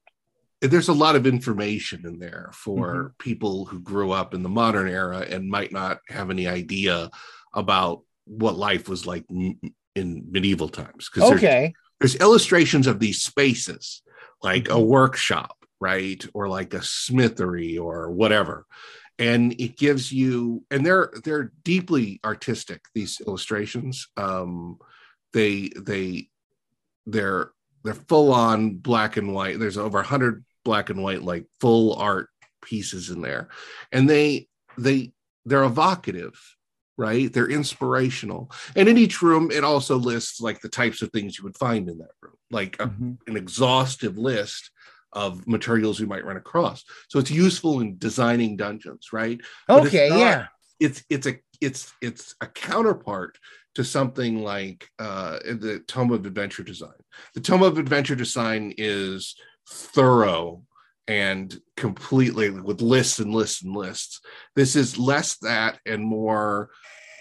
there's 0.60 0.88
a 0.88 0.94
lot 0.94 1.14
of 1.16 1.26
information 1.26 2.06
in 2.06 2.18
there 2.18 2.50
for 2.54 2.78
Mm-hmm. 2.78 3.06
people 3.18 3.66
who 3.66 3.80
grew 3.80 4.12
up 4.12 4.32
in 4.34 4.42
the 4.42 4.48
modern 4.48 4.88
era 4.88 5.18
and 5.20 5.48
might 5.48 5.72
not 5.72 5.98
have 6.08 6.30
any 6.30 6.46
idea 6.46 7.10
about 7.52 8.02
what 8.26 8.56
life 8.56 8.88
was 8.88 9.06
like 9.06 9.24
in 9.30 10.26
medieval 10.30 10.68
times 10.68 11.10
because 11.12 11.30
okay 11.30 11.74
there's, 12.00 12.14
there's 12.14 12.22
illustrations 12.22 12.86
of 12.86 12.98
these 12.98 13.22
spaces 13.22 14.02
like 14.42 14.68
a 14.68 14.72
Mhm. 14.72 14.86
workshop 14.86 15.56
right 15.80 16.24
or 16.34 16.48
like 16.48 16.72
a 16.72 16.82
smithery 16.82 17.76
or 17.76 18.10
whatever 18.10 18.64
and 19.18 19.52
it 19.60 19.76
gives 19.76 20.10
you 20.10 20.64
and 20.70 20.84
they're 20.84 21.12
they're 21.24 21.52
deeply 21.62 22.20
artistic 22.24 22.80
these 22.94 23.20
illustrations 23.26 24.08
um 24.16 24.78
they 25.32 25.68
they 25.76 26.28
they're 27.06 27.50
they're 27.82 27.94
full 27.94 28.32
on 28.32 28.76
black 28.76 29.16
and 29.16 29.34
white. 29.34 29.58
There's 29.58 29.76
over 29.76 29.98
100 29.98 30.44
black 30.64 30.88
and 30.90 31.02
white 31.02 31.22
like 31.22 31.46
full 31.60 31.94
art 31.96 32.28
pieces 32.62 33.10
in 33.10 33.20
there. 33.20 33.48
And 33.92 34.08
they 34.08 34.48
they 34.78 35.12
they're 35.44 35.64
evocative 35.64 36.34
right? 36.96 37.32
They're 37.32 37.50
inspirational. 37.50 38.52
And 38.76 38.88
in 38.88 38.96
each 38.96 39.20
room 39.20 39.50
it 39.50 39.64
also 39.64 39.96
lists 39.96 40.40
like 40.40 40.60
the 40.60 40.68
types 40.68 41.02
of 41.02 41.10
things 41.10 41.36
you 41.36 41.42
would 41.44 41.58
find 41.58 41.88
in 41.88 41.98
that 41.98 42.12
room 42.22 42.34
like 42.52 42.76
a, 42.78 42.86
Mhm. 42.86 43.18
an 43.26 43.36
exhaustive 43.36 44.16
list 44.16 44.70
of 45.12 45.44
materials 45.46 45.98
you 46.00 46.06
might 46.06 46.24
run 46.24 46.36
across. 46.36 46.84
So 47.08 47.18
it's 47.18 47.30
useful 47.32 47.80
in 47.80 47.98
designing 47.98 48.56
dungeons 48.56 49.08
right? 49.12 49.40
But 49.68 49.78
it's 49.78 49.88
okay 49.88 50.08
not- 50.08 50.18
yeah. 50.18 50.46
It's 50.80 51.04
it's 51.10 51.26
a 51.26 51.38
it's 51.60 51.92
it's 52.00 52.34
a 52.40 52.46
counterpart 52.46 53.38
to 53.74 53.84
something 53.84 54.42
like 54.42 54.88
uh 54.98 55.38
the 55.44 55.82
tome 55.86 56.12
of 56.12 56.26
adventure 56.26 56.62
design. 56.62 56.90
The 57.34 57.40
tome 57.40 57.62
of 57.62 57.78
adventure 57.78 58.14
design 58.16 58.74
is 58.78 59.34
thorough 59.68 60.62
and 61.06 61.60
completely 61.76 62.50
with 62.50 62.80
lists 62.80 63.18
and 63.18 63.34
lists 63.34 63.62
and 63.62 63.74
lists. 63.74 64.20
This 64.56 64.76
is 64.76 64.98
less 64.98 65.36
that 65.38 65.78
and 65.86 66.02
more 66.02 66.70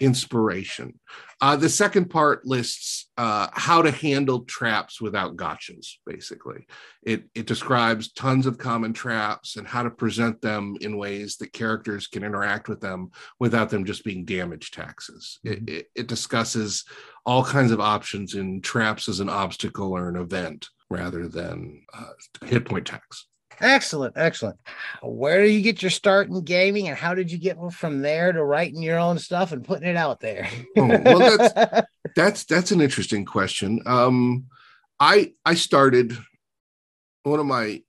inspiration 0.00 0.98
uh, 1.40 1.56
the 1.56 1.68
second 1.68 2.08
part 2.08 2.46
lists 2.46 3.10
uh, 3.18 3.48
how 3.52 3.82
to 3.82 3.90
handle 3.90 4.40
traps 4.44 5.00
without 5.00 5.36
gotchas 5.36 5.94
basically 6.06 6.66
it, 7.04 7.24
it 7.34 7.46
describes 7.46 8.12
tons 8.12 8.46
of 8.46 8.58
common 8.58 8.92
traps 8.92 9.56
and 9.56 9.66
how 9.66 9.82
to 9.82 9.90
present 9.90 10.40
them 10.40 10.76
in 10.80 10.96
ways 10.96 11.36
that 11.36 11.52
characters 11.52 12.06
can 12.06 12.24
interact 12.24 12.68
with 12.68 12.80
them 12.80 13.10
without 13.38 13.68
them 13.68 13.84
just 13.84 14.04
being 14.04 14.24
damage 14.24 14.70
taxes. 14.70 15.38
It, 15.44 15.68
it, 15.68 15.86
it 15.94 16.06
discusses 16.06 16.84
all 17.26 17.44
kinds 17.44 17.72
of 17.72 17.80
options 17.80 18.34
in 18.34 18.62
traps 18.62 19.08
as 19.08 19.20
an 19.20 19.28
obstacle 19.28 19.92
or 19.92 20.08
an 20.08 20.16
event 20.16 20.66
rather 20.90 21.28
than 21.28 21.82
uh, 21.92 22.46
hit 22.46 22.64
point 22.64 22.86
tax. 22.86 23.26
Excellent 23.60 24.14
excellent. 24.16 24.58
Where 25.02 25.42
do 25.42 25.50
you 25.50 25.60
get 25.62 25.82
your 25.82 25.90
start 25.90 26.28
in 26.28 26.42
gaming 26.42 26.88
and 26.88 26.96
how 26.96 27.14
did 27.14 27.30
you 27.30 27.38
get 27.38 27.56
from 27.72 28.02
there 28.02 28.32
to 28.32 28.44
writing 28.44 28.82
your 28.82 28.98
own 28.98 29.18
stuff 29.18 29.52
and 29.52 29.64
putting 29.64 29.88
it 29.88 29.96
out 29.96 30.20
there? 30.20 30.48
Oh, 30.76 30.86
well, 30.86 31.18
that's- 31.18 31.84
That's 32.16 32.44
that's 32.44 32.70
an 32.70 32.80
interesting 32.80 33.24
question. 33.24 33.80
Um, 33.86 34.44
I 35.00 35.32
I 35.44 35.54
started 35.54 36.16
one 37.24 37.40
of 37.40 37.46
my 37.46 37.82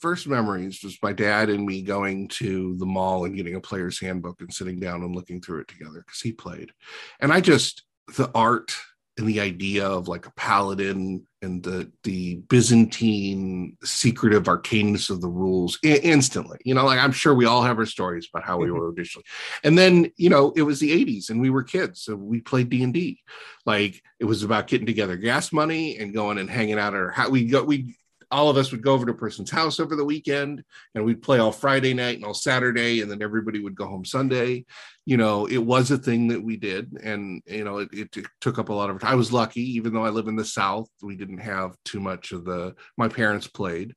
first 0.00 0.26
memories 0.26 0.80
was 0.84 0.98
my 1.02 1.14
dad 1.14 1.48
and 1.48 1.64
me 1.64 1.80
going 1.80 2.28
to 2.28 2.76
the 2.76 2.84
mall 2.84 3.24
and 3.24 3.34
getting 3.34 3.54
a 3.54 3.60
player's 3.60 3.98
handbook 4.00 4.40
and 4.42 4.52
sitting 4.52 4.78
down 4.78 5.02
and 5.02 5.14
looking 5.14 5.40
through 5.40 5.60
it 5.60 5.68
together 5.68 6.04
because 6.04 6.20
he 6.20 6.32
played, 6.32 6.72
and 7.20 7.32
I 7.32 7.40
just 7.40 7.84
the 8.18 8.30
art 8.34 8.74
and 9.18 9.28
the 9.28 9.40
idea 9.40 9.86
of 9.86 10.08
like 10.08 10.26
a 10.26 10.32
paladin 10.32 11.26
and 11.42 11.62
the 11.62 11.90
the 12.04 12.36
Byzantine 12.48 13.76
secretive 13.84 14.44
arcaneness 14.44 15.10
of 15.10 15.20
the 15.20 15.28
rules 15.28 15.78
I- 15.84 16.00
instantly. 16.02 16.58
You 16.64 16.74
know, 16.74 16.84
like 16.84 16.98
I'm 16.98 17.12
sure 17.12 17.34
we 17.34 17.44
all 17.44 17.62
have 17.62 17.78
our 17.78 17.86
stories 17.86 18.28
about 18.32 18.46
how 18.46 18.58
we 18.58 18.70
were 18.72 18.92
initially. 18.92 19.24
And 19.62 19.76
then, 19.76 20.10
you 20.16 20.30
know, 20.30 20.52
it 20.56 20.62
was 20.62 20.80
the 20.80 21.04
80s 21.04 21.30
and 21.30 21.40
we 21.40 21.50
were 21.50 21.62
kids, 21.62 22.02
so 22.02 22.16
we 22.16 22.40
played 22.40 22.70
D&D. 22.70 23.20
Like 23.66 24.02
it 24.18 24.24
was 24.24 24.42
about 24.42 24.66
getting 24.66 24.86
together 24.86 25.16
gas 25.16 25.52
money 25.52 25.98
and 25.98 26.14
going 26.14 26.38
and 26.38 26.48
hanging 26.48 26.78
out 26.78 26.94
at 26.94 27.00
our 27.00 27.10
house. 27.10 27.30
We 27.30 27.46
go 27.46 27.62
we 27.62 27.96
all 28.30 28.50
of 28.50 28.56
us 28.56 28.70
would 28.70 28.82
go 28.82 28.92
over 28.92 29.06
to 29.06 29.12
a 29.12 29.16
person's 29.16 29.50
house 29.50 29.80
over 29.80 29.96
the 29.96 30.04
weekend 30.04 30.62
and 30.94 31.04
we'd 31.04 31.22
play 31.22 31.38
all 31.38 31.52
Friday 31.52 31.94
night 31.94 32.16
and 32.16 32.24
all 32.24 32.34
Saturday, 32.34 33.00
and 33.00 33.10
then 33.10 33.22
everybody 33.22 33.60
would 33.60 33.74
go 33.74 33.86
home 33.86 34.04
Sunday. 34.04 34.64
You 35.06 35.16
know, 35.16 35.46
it 35.46 35.58
was 35.58 35.90
a 35.90 35.98
thing 35.98 36.28
that 36.28 36.42
we 36.42 36.56
did, 36.56 36.98
and 37.02 37.42
you 37.46 37.64
know, 37.64 37.78
it, 37.78 37.88
it 37.92 38.16
took 38.40 38.58
up 38.58 38.68
a 38.68 38.74
lot 38.74 38.90
of. 38.90 39.02
I 39.02 39.14
was 39.14 39.32
lucky, 39.32 39.62
even 39.76 39.94
though 39.94 40.04
I 40.04 40.10
live 40.10 40.28
in 40.28 40.36
the 40.36 40.44
South, 40.44 40.88
we 41.02 41.16
didn't 41.16 41.38
have 41.38 41.76
too 41.84 42.00
much 42.00 42.32
of 42.32 42.44
the. 42.44 42.74
My 42.98 43.08
parents 43.08 43.46
played, 43.46 43.94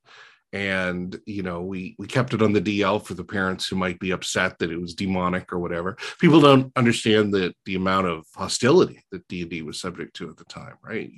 and 0.53 1.19
you 1.25 1.43
know, 1.43 1.61
we 1.61 1.95
we 1.97 2.07
kept 2.07 2.33
it 2.33 2.41
on 2.41 2.53
the 2.53 2.61
DL 2.61 3.05
for 3.05 3.13
the 3.13 3.23
parents 3.23 3.67
who 3.67 3.75
might 3.75 3.99
be 3.99 4.11
upset 4.11 4.59
that 4.59 4.71
it 4.71 4.79
was 4.79 4.93
demonic 4.93 5.51
or 5.51 5.59
whatever. 5.59 5.97
People 6.19 6.39
don't 6.39 6.71
understand 6.75 7.33
that 7.33 7.55
the 7.65 7.75
amount 7.75 8.07
of 8.07 8.25
hostility 8.35 9.03
that 9.11 9.27
D 9.27 9.41
and 9.41 9.51
D 9.51 9.61
was 9.61 9.79
subject 9.79 10.15
to 10.17 10.29
at 10.29 10.37
the 10.37 10.45
time, 10.45 10.75
right? 10.81 11.11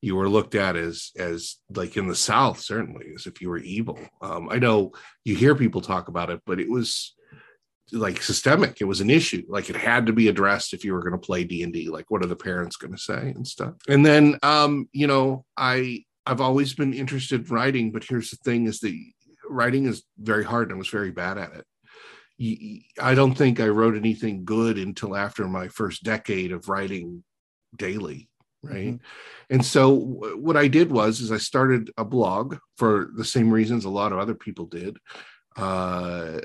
You 0.00 0.14
were 0.14 0.28
looked 0.28 0.54
at 0.54 0.76
as 0.76 1.10
as 1.16 1.56
like 1.74 1.96
in 1.96 2.06
the 2.06 2.14
south 2.14 2.60
certainly 2.60 3.06
as 3.14 3.26
if 3.26 3.40
you 3.40 3.48
were 3.48 3.58
evil. 3.58 3.98
Um, 4.20 4.48
i 4.50 4.58
know 4.58 4.92
you 5.24 5.34
hear 5.34 5.54
people 5.54 5.80
talk 5.80 6.08
about 6.08 6.30
it 6.30 6.40
but 6.46 6.60
it 6.60 6.70
was 6.70 7.16
like 7.92 8.20
systemic. 8.22 8.80
It 8.80 8.84
was 8.84 9.00
an 9.00 9.10
issue. 9.10 9.44
Like 9.48 9.70
it 9.70 9.76
had 9.76 10.06
to 10.06 10.12
be 10.12 10.28
addressed 10.28 10.74
if 10.74 10.84
you 10.84 10.92
were 10.92 11.02
going 11.02 11.12
to 11.12 11.18
play 11.18 11.44
d&d 11.44 11.88
like 11.88 12.10
what 12.10 12.22
are 12.22 12.28
the 12.28 12.36
parents 12.36 12.76
going 12.76 12.92
to 12.92 12.98
say 12.98 13.32
and 13.34 13.46
stuff? 13.46 13.74
And 13.88 14.04
then 14.04 14.38
um 14.42 14.88
you 14.92 15.06
know 15.06 15.44
i 15.56 16.04
i've 16.26 16.40
always 16.40 16.74
been 16.74 16.92
interested 16.92 17.42
in 17.46 17.54
writing 17.54 17.92
but 17.92 18.04
here's 18.04 18.30
the 18.30 18.36
thing 18.36 18.66
is 18.66 18.80
that 18.80 18.96
writing 19.48 19.86
is 19.86 20.02
very 20.18 20.44
hard 20.44 20.68
and 20.68 20.76
i 20.76 20.78
was 20.78 20.88
very 20.88 21.12
bad 21.12 21.38
at 21.38 21.52
it. 21.54 21.64
I 23.00 23.14
don't 23.14 23.34
think 23.34 23.60
i 23.60 23.68
wrote 23.68 23.96
anything 23.96 24.44
good 24.44 24.78
until 24.78 25.16
after 25.16 25.46
my 25.46 25.68
first 25.68 26.02
decade 26.02 26.52
of 26.52 26.68
writing 26.68 27.22
daily 27.76 28.28
right? 28.62 28.98
And 29.50 29.64
so 29.64 29.98
w- 29.98 30.36
what 30.36 30.56
i 30.56 30.68
did 30.68 30.90
was 30.90 31.20
is 31.20 31.32
i 31.32 31.38
started 31.38 31.90
a 31.96 32.04
blog 32.04 32.56
for 32.76 33.10
the 33.14 33.24
same 33.24 33.50
reasons 33.50 33.84
a 33.84 33.90
lot 33.90 34.12
of 34.12 34.18
other 34.18 34.34
people 34.34 34.66
did. 34.66 34.96
Uh, 35.56 36.40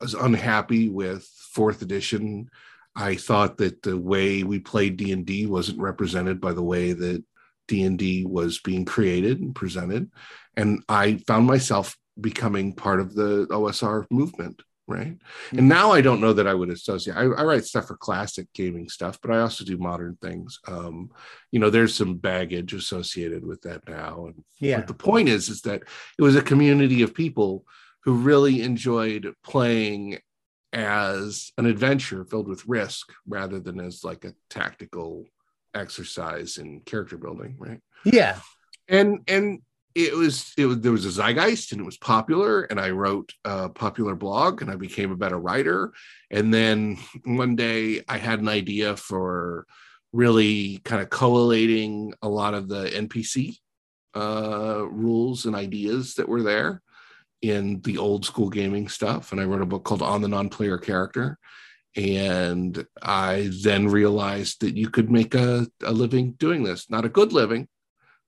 i 0.00 0.04
was 0.04 0.14
unhappy 0.14 0.88
with 0.88 1.26
fourth 1.52 1.82
edition. 1.82 2.48
I 2.96 3.16
thought 3.16 3.58
that 3.58 3.82
the 3.82 3.98
way 3.98 4.44
we 4.44 4.60
played 4.60 4.96
d&d 4.96 5.46
wasn't 5.46 5.80
represented 5.80 6.40
by 6.40 6.52
the 6.52 6.62
way 6.62 6.92
that 6.92 7.24
d&d 7.68 8.26
was 8.26 8.60
being 8.60 8.84
created 8.84 9.40
and 9.40 9.54
presented. 9.54 10.10
And 10.56 10.82
i 10.88 11.16
found 11.26 11.46
myself 11.46 11.96
becoming 12.20 12.74
part 12.74 13.00
of 13.00 13.14
the 13.14 13.46
osr 13.50 14.06
movement 14.10 14.62
right? 14.86 15.16
And 15.52 15.68
now 15.68 15.92
i 15.92 16.00
don't 16.00 16.20
know 16.20 16.32
that 16.32 16.46
i 16.46 16.54
would 16.54 16.70
associate 16.70 17.16
I, 17.16 17.22
I 17.22 17.44
write 17.44 17.64
stuff 17.64 17.86
for 17.86 17.96
classic 17.96 18.46
gaming 18.52 18.88
stuff 18.88 19.18
but 19.22 19.30
i 19.30 19.40
also 19.40 19.64
do 19.64 19.78
modern 19.78 20.16
things. 20.20 20.58
Um, 20.66 21.10
you 21.50 21.60
know 21.60 21.70
there's 21.70 21.94
some 21.94 22.16
baggage 22.16 22.74
associated 22.74 23.44
with 23.44 23.62
that 23.62 23.88
now. 23.88 24.26
And 24.26 24.44
yeah. 24.58 24.78
but 24.78 24.88
the 24.88 24.94
point 24.94 25.28
is 25.28 25.48
is 25.48 25.62
that 25.62 25.82
it 26.18 26.22
was 26.22 26.36
a 26.36 26.42
community 26.42 27.02
of 27.02 27.14
people 27.14 27.64
who 28.00 28.14
really 28.14 28.62
enjoyed 28.62 29.32
playing 29.44 30.18
as 30.72 31.52
an 31.56 31.66
adventure 31.66 32.24
filled 32.24 32.48
with 32.48 32.66
risk 32.66 33.12
rather 33.26 33.60
than 33.60 33.80
as 33.80 34.02
like 34.02 34.24
a 34.24 34.34
tactical 34.50 35.24
exercise 35.74 36.58
in 36.58 36.80
character 36.80 37.16
building 37.16 37.54
right? 37.58 37.80
Yeah. 38.04 38.38
And 38.88 39.20
and 39.28 39.62
it 39.94 40.14
was 40.14 40.52
it 40.58 40.66
was 40.66 40.80
there 40.80 40.92
was 40.92 41.04
a 41.04 41.10
zeitgeist 41.10 41.72
and 41.72 41.80
it 41.80 41.84
was 41.84 41.96
popular 41.96 42.62
and 42.64 42.80
i 42.80 42.90
wrote 42.90 43.32
a 43.44 43.68
popular 43.68 44.14
blog 44.14 44.60
and 44.60 44.70
i 44.70 44.74
became 44.74 45.12
a 45.12 45.16
better 45.16 45.38
writer. 45.38 45.92
And 46.30 46.52
then 46.52 46.98
one 47.24 47.54
day 47.56 48.02
i 48.08 48.18
had 48.18 48.40
an 48.40 48.48
idea 48.48 48.96
for 48.96 49.66
really 50.12 50.78
kind 50.84 51.00
of 51.00 51.10
collating 51.10 52.14
a 52.22 52.28
lot 52.28 52.54
of 52.54 52.68
the 52.68 52.86
npc 52.86 53.56
uh, 54.16 54.86
rules 54.88 55.44
and 55.44 55.56
ideas 55.56 56.14
that 56.14 56.28
were 56.28 56.42
there 56.42 56.80
in 57.42 57.80
the 57.82 57.98
old 57.98 58.24
school 58.24 58.48
gaming 58.48 58.88
stuff. 58.88 59.32
And 59.32 59.40
i 59.40 59.44
wrote 59.44 59.62
a 59.62 59.66
book 59.66 59.84
called 59.84 60.02
on 60.02 60.22
the 60.22 60.28
non-player 60.28 60.78
character. 60.78 61.38
And 61.96 62.84
i 63.00 63.48
then 63.62 63.86
realized 63.86 64.60
that 64.62 64.76
you 64.76 64.90
could 64.90 65.10
make 65.10 65.36
a, 65.36 65.68
a 65.84 65.92
living 65.92 66.32
doing 66.32 66.64
this 66.64 66.90
not 66.90 67.04
a 67.04 67.08
good 67.08 67.32
living 67.32 67.68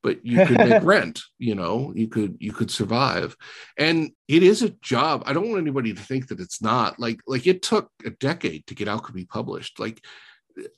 but 0.07 0.25
you 0.25 0.47
could 0.47 0.59
make 0.59 0.83
rent 0.95 1.21
you 1.38 1.57
know 1.57 1.92
you 1.97 2.07
could 2.07 2.37
you 2.38 2.53
could 2.53 2.71
survive. 2.71 3.37
And 3.77 4.12
it 4.29 4.42
is 4.45 4.62
a 4.62 4.75
job. 4.95 5.25
I 5.27 5.33
don't 5.33 5.49
want 5.49 5.61
anybody 5.61 5.92
to 5.92 6.01
think 6.01 6.29
that 6.29 6.38
it's 6.38 6.62
not. 6.62 7.01
Like 7.01 7.19
like 7.27 7.47
it 7.47 7.61
took 7.62 7.90
a 8.05 8.11
decade 8.11 8.66
to 8.69 8.75
get 8.75 8.87
alchemy 8.87 9.25
published. 9.25 9.81
Like 9.81 9.99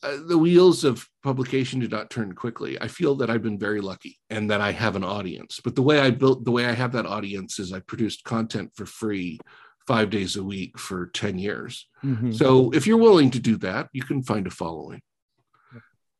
uh, 0.03 0.17
the 0.27 0.39
wheels 0.39 0.83
of 0.83 1.07
publication 1.23 1.79
did 1.81 1.91
not 1.91 2.11
turn 2.11 2.35
quickly. 2.35 2.81
I 2.81 2.89
feel 2.89 3.15
that 3.17 3.31
i've 3.31 3.47
been 3.49 3.59
very 3.69 3.83
lucky 3.91 4.15
and 4.31 4.51
that 4.51 4.63
i 4.63 4.73
have 4.73 4.97
an 4.97 5.05
audience. 5.05 5.61
But 5.63 5.75
the 5.77 5.87
way 5.89 6.01
i 6.01 6.11
built 6.11 6.45
the 6.47 6.57
way 6.59 6.65
i 6.65 6.73
have 6.73 6.93
that 6.93 7.07
audience 7.17 7.59
is 7.59 7.73
i 7.73 7.81
produced 7.81 8.25
content 8.25 8.73
for 8.77 8.87
free 8.87 9.39
five 9.87 10.09
days 10.11 10.37
a 10.37 10.45
week 10.55 10.79
for 10.79 11.01
10 11.07 11.39
years. 11.39 11.87
Mhm. 12.05 12.35
so 12.41 12.71
if 12.79 12.87
you're 12.87 13.07
willing 13.09 13.31
to 13.33 13.41
do 13.51 13.57
that, 13.59 13.89
you 13.93 14.03
can 14.03 14.23
find 14.23 14.47
a 14.47 14.51
following. 14.51 15.01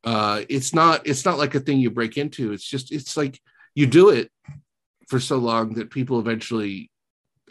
Uh, 0.05 0.43
it's 0.49 0.75
not 0.75 1.07
it's 1.07 1.25
not 1.25 1.39
like 1.39 1.55
a 1.55 1.61
thing 1.61 1.79
you 1.79 1.91
break 1.91 2.17
into. 2.17 2.53
It's 2.53 2.65
just 2.65 2.93
it's 2.93 3.17
like 3.17 3.41
you 3.75 3.87
do 3.87 4.11
it 4.11 4.31
for 5.09 5.19
so 5.19 5.39
long 5.39 5.75
that 5.75 5.91
people 5.91 6.21
eventually 6.21 6.91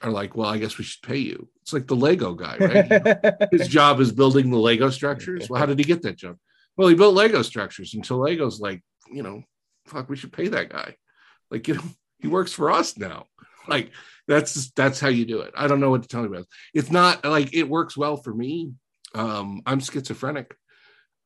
are 0.01 0.11
like, 0.11 0.35
well, 0.35 0.49
I 0.49 0.57
guess 0.57 0.77
we 0.77 0.83
should 0.83 1.01
pay 1.01 1.17
you. 1.17 1.49
It's 1.61 1.73
like 1.73 1.87
the 1.87 1.95
Lego 1.95 2.33
guy, 2.33 2.57
right? 2.57 3.49
His 3.51 3.67
job 3.67 3.99
is 3.99 4.11
building 4.11 4.49
the 4.49 4.57
Lego 4.57 4.89
structures. 4.89 5.49
Well, 5.49 5.59
how 5.59 5.65
did 5.65 5.79
he 5.79 5.85
get 5.85 6.03
that 6.03 6.17
job? 6.17 6.37
Well, 6.77 6.87
he 6.87 6.95
built 6.95 7.15
Lego 7.15 7.41
structures 7.41 7.93
until 7.93 8.17
Lego's 8.17 8.59
like, 8.59 8.83
you 9.11 9.23
know, 9.23 9.43
fuck, 9.85 10.09
we 10.09 10.15
should 10.15 10.31
pay 10.31 10.47
that 10.49 10.69
guy. 10.69 10.95
Like, 11.49 11.67
you 11.67 11.75
know, 11.75 11.83
he 12.19 12.27
works 12.27 12.53
for 12.53 12.71
us 12.71 12.97
now. 12.97 13.25
Like, 13.67 13.91
that's 14.27 14.71
that's 14.71 14.99
how 14.99 15.09
you 15.09 15.25
do 15.25 15.41
it. 15.41 15.53
I 15.57 15.67
don't 15.67 15.79
know 15.79 15.89
what 15.89 16.03
to 16.03 16.07
tell 16.07 16.21
you 16.21 16.27
about. 16.27 16.45
It's 16.73 16.91
not 16.91 17.25
like 17.25 17.53
it 17.53 17.69
works 17.69 17.97
well 17.97 18.17
for 18.17 18.33
me. 18.33 18.73
Um, 19.15 19.61
I'm 19.65 19.79
schizophrenic. 19.79 20.55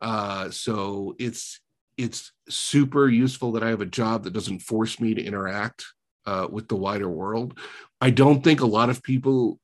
Uh, 0.02 0.50
so 0.50 1.16
it's 1.20 1.60
it's 1.98 2.32
super 2.50 3.08
useful 3.08 3.52
that 3.52 3.64
I 3.64 3.70
have 3.70 3.82
a 3.82 3.86
job 3.86 4.24
that 4.24 4.34
doesn't 4.34 4.60
force 4.60 5.00
me 5.00 5.14
to 5.14 5.24
interact 5.24 5.86
uh, 6.26 6.48
with 6.50 6.68
the 6.68 6.76
wider 6.76 7.10
world. 7.10 7.58
I 8.00 8.10
don't 8.10 8.44
think 8.44 8.62
a 8.62 8.66
lot 8.66 8.90
of 8.90 9.04
people 9.04 9.60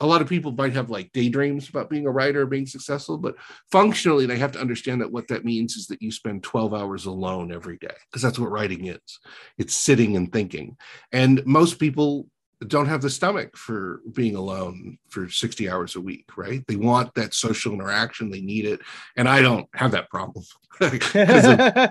a 0.00 0.06
lot 0.06 0.22
of 0.22 0.28
people 0.28 0.52
might 0.52 0.74
have 0.74 0.90
like 0.90 1.10
daydreams 1.12 1.68
about 1.68 1.90
being 1.90 2.06
a 2.06 2.10
writer 2.10 2.42
or 2.42 2.46
being 2.46 2.66
successful, 2.66 3.18
but 3.18 3.34
functionally, 3.72 4.26
they 4.26 4.38
have 4.38 4.52
to 4.52 4.60
understand 4.60 5.00
that 5.00 5.10
what 5.10 5.26
that 5.28 5.44
means 5.44 5.74
is 5.74 5.88
that 5.88 6.00
you 6.00 6.12
spend 6.12 6.44
12 6.44 6.72
hours 6.72 7.06
alone 7.06 7.52
every 7.52 7.78
day, 7.78 7.94
because 8.08 8.22
that's 8.22 8.38
what 8.38 8.50
writing 8.50 8.86
is. 8.86 9.18
It's 9.56 9.74
sitting 9.74 10.16
and 10.16 10.32
thinking. 10.32 10.76
And 11.10 11.44
most 11.46 11.80
people 11.80 12.28
don't 12.66 12.86
have 12.86 13.02
the 13.02 13.10
stomach 13.10 13.56
for 13.56 14.00
being 14.12 14.34
alone 14.34 14.98
for 15.10 15.28
60 15.28 15.70
hours 15.70 15.94
a 15.94 16.00
week, 16.00 16.36
right? 16.36 16.64
They 16.66 16.74
want 16.74 17.14
that 17.14 17.32
social 17.32 17.72
interaction, 17.72 18.30
they 18.30 18.40
need 18.40 18.64
it. 18.64 18.80
And 19.16 19.28
I 19.28 19.40
don't 19.40 19.68
have 19.74 19.92
that 19.92 20.10
problem 20.10 20.44
of, 20.80 20.92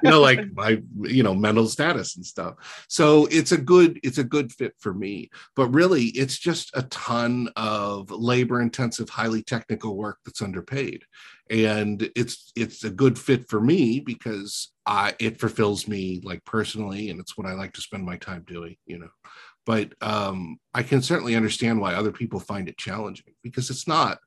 you 0.03 0.09
know, 0.09 0.19
like 0.19 0.41
my, 0.53 0.81
you 1.01 1.23
know, 1.23 1.33
mental 1.33 1.67
status 1.67 2.17
and 2.17 2.25
stuff. 2.25 2.55
So 2.89 3.27
it's 3.27 3.53
a 3.53 3.57
good, 3.57 3.97
it's 4.03 4.17
a 4.17 4.25
good 4.25 4.51
fit 4.51 4.73
for 4.79 4.93
me. 4.93 5.29
But 5.55 5.69
really, 5.69 6.05
it's 6.07 6.37
just 6.37 6.71
a 6.73 6.83
ton 6.83 7.49
of 7.55 8.11
labor 8.11 8.61
intensive, 8.61 9.09
highly 9.09 9.43
technical 9.43 9.95
work 9.95 10.19
that's 10.25 10.41
underpaid. 10.41 11.03
And 11.49 12.11
it's 12.13 12.51
it's 12.57 12.83
a 12.83 12.89
good 12.89 13.17
fit 13.17 13.47
for 13.47 13.61
me 13.61 14.01
because 14.01 14.73
I 14.85 15.15
it 15.17 15.39
fulfills 15.39 15.87
me 15.87 16.19
like 16.21 16.43
personally, 16.43 17.09
and 17.09 17.21
it's 17.21 17.37
what 17.37 17.47
I 17.47 17.53
like 17.53 17.71
to 17.75 17.81
spend 17.81 18.03
my 18.03 18.17
time 18.17 18.43
doing, 18.45 18.75
you 18.85 18.99
know 18.99 19.07
but 19.67 19.91
um, 20.01 20.59
I 20.73 20.81
can 20.81 21.01
certainly 21.01 21.35
understand 21.35 21.81
why 21.81 21.93
other 21.93 22.13
people 22.13 22.39
find 22.39 22.69
it 22.69 22.77
challenging 22.77 23.33
because 23.43 23.69
it's 23.69 23.85
not 23.85 24.17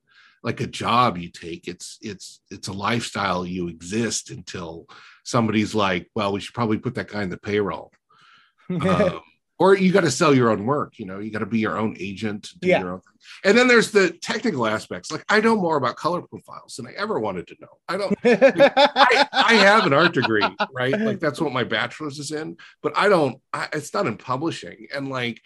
like 0.43 0.61
a 0.61 0.67
job 0.67 1.17
you 1.17 1.31
take. 1.31 1.67
It's 1.67 1.97
it's 2.03 2.43
it's 2.51 2.69
a 2.69 2.75
lifestyle 2.75 3.47
you 3.47 3.69
exist 3.69 4.29
until 4.29 4.87
somebody's 5.25 5.75
like, 5.75 6.11
well, 6.15 6.35
we 6.35 6.41
should 6.41 6.55
probably 6.55 6.77
put 6.77 6.95
that 6.97 7.09
guy 7.09 7.23
in 7.23 7.31
the 7.31 7.39
payroll. 7.39 7.91
um, 8.71 9.23
or 9.61 9.77
you 9.77 9.93
got 9.93 10.01
to 10.01 10.11
sell 10.11 10.35
your 10.35 10.51
own 10.51 10.67
work 10.67 10.99
you 10.99 11.07
know 11.07 11.21
you 11.21 11.31
got 11.31 11.39
to 11.41 11.47
be 11.47 11.61
your 11.61 11.79
own 11.79 11.95
agent 12.01 12.49
do 12.61 12.69
yeah. 12.69 12.83
Own... 12.83 13.01
and 13.45 13.57
then 13.57 13.69
there's 13.69 13.93
the 13.93 14.11
technical 14.11 14.67
aspects 14.67 15.13
like 15.13 15.25
i 15.29 15.41
know 15.41 15.55
more 15.55 15.77
about 15.77 15.97
color 15.97 16.23
profiles 16.23 16.75
than 16.77 16.89
i 16.89 16.93
ever 16.97 17.21
wanted 17.21 17.47
to 17.47 17.57
know. 17.61 17.69
I 17.89 17.97
don't 17.97 18.17
I, 18.25 19.29
I, 19.33 19.55
have 19.55 19.87
an 19.87 19.93
art 19.93 20.15
degree 20.15 20.47
right? 20.75 20.99
Like 20.99 21.21
that's 21.21 21.41
what 21.41 21.53
my 21.53 21.63
bachelor's 21.63 22.19
is 22.19 22.33
in 22.33 22.57
but 22.83 22.97
i 22.97 23.09
don't 23.09 23.41
I, 23.53 23.69
it's 23.73 23.95
not 23.95 24.07
in 24.07 24.17
publishing. 24.17 24.89
And 24.95 25.09
like 25.09 25.41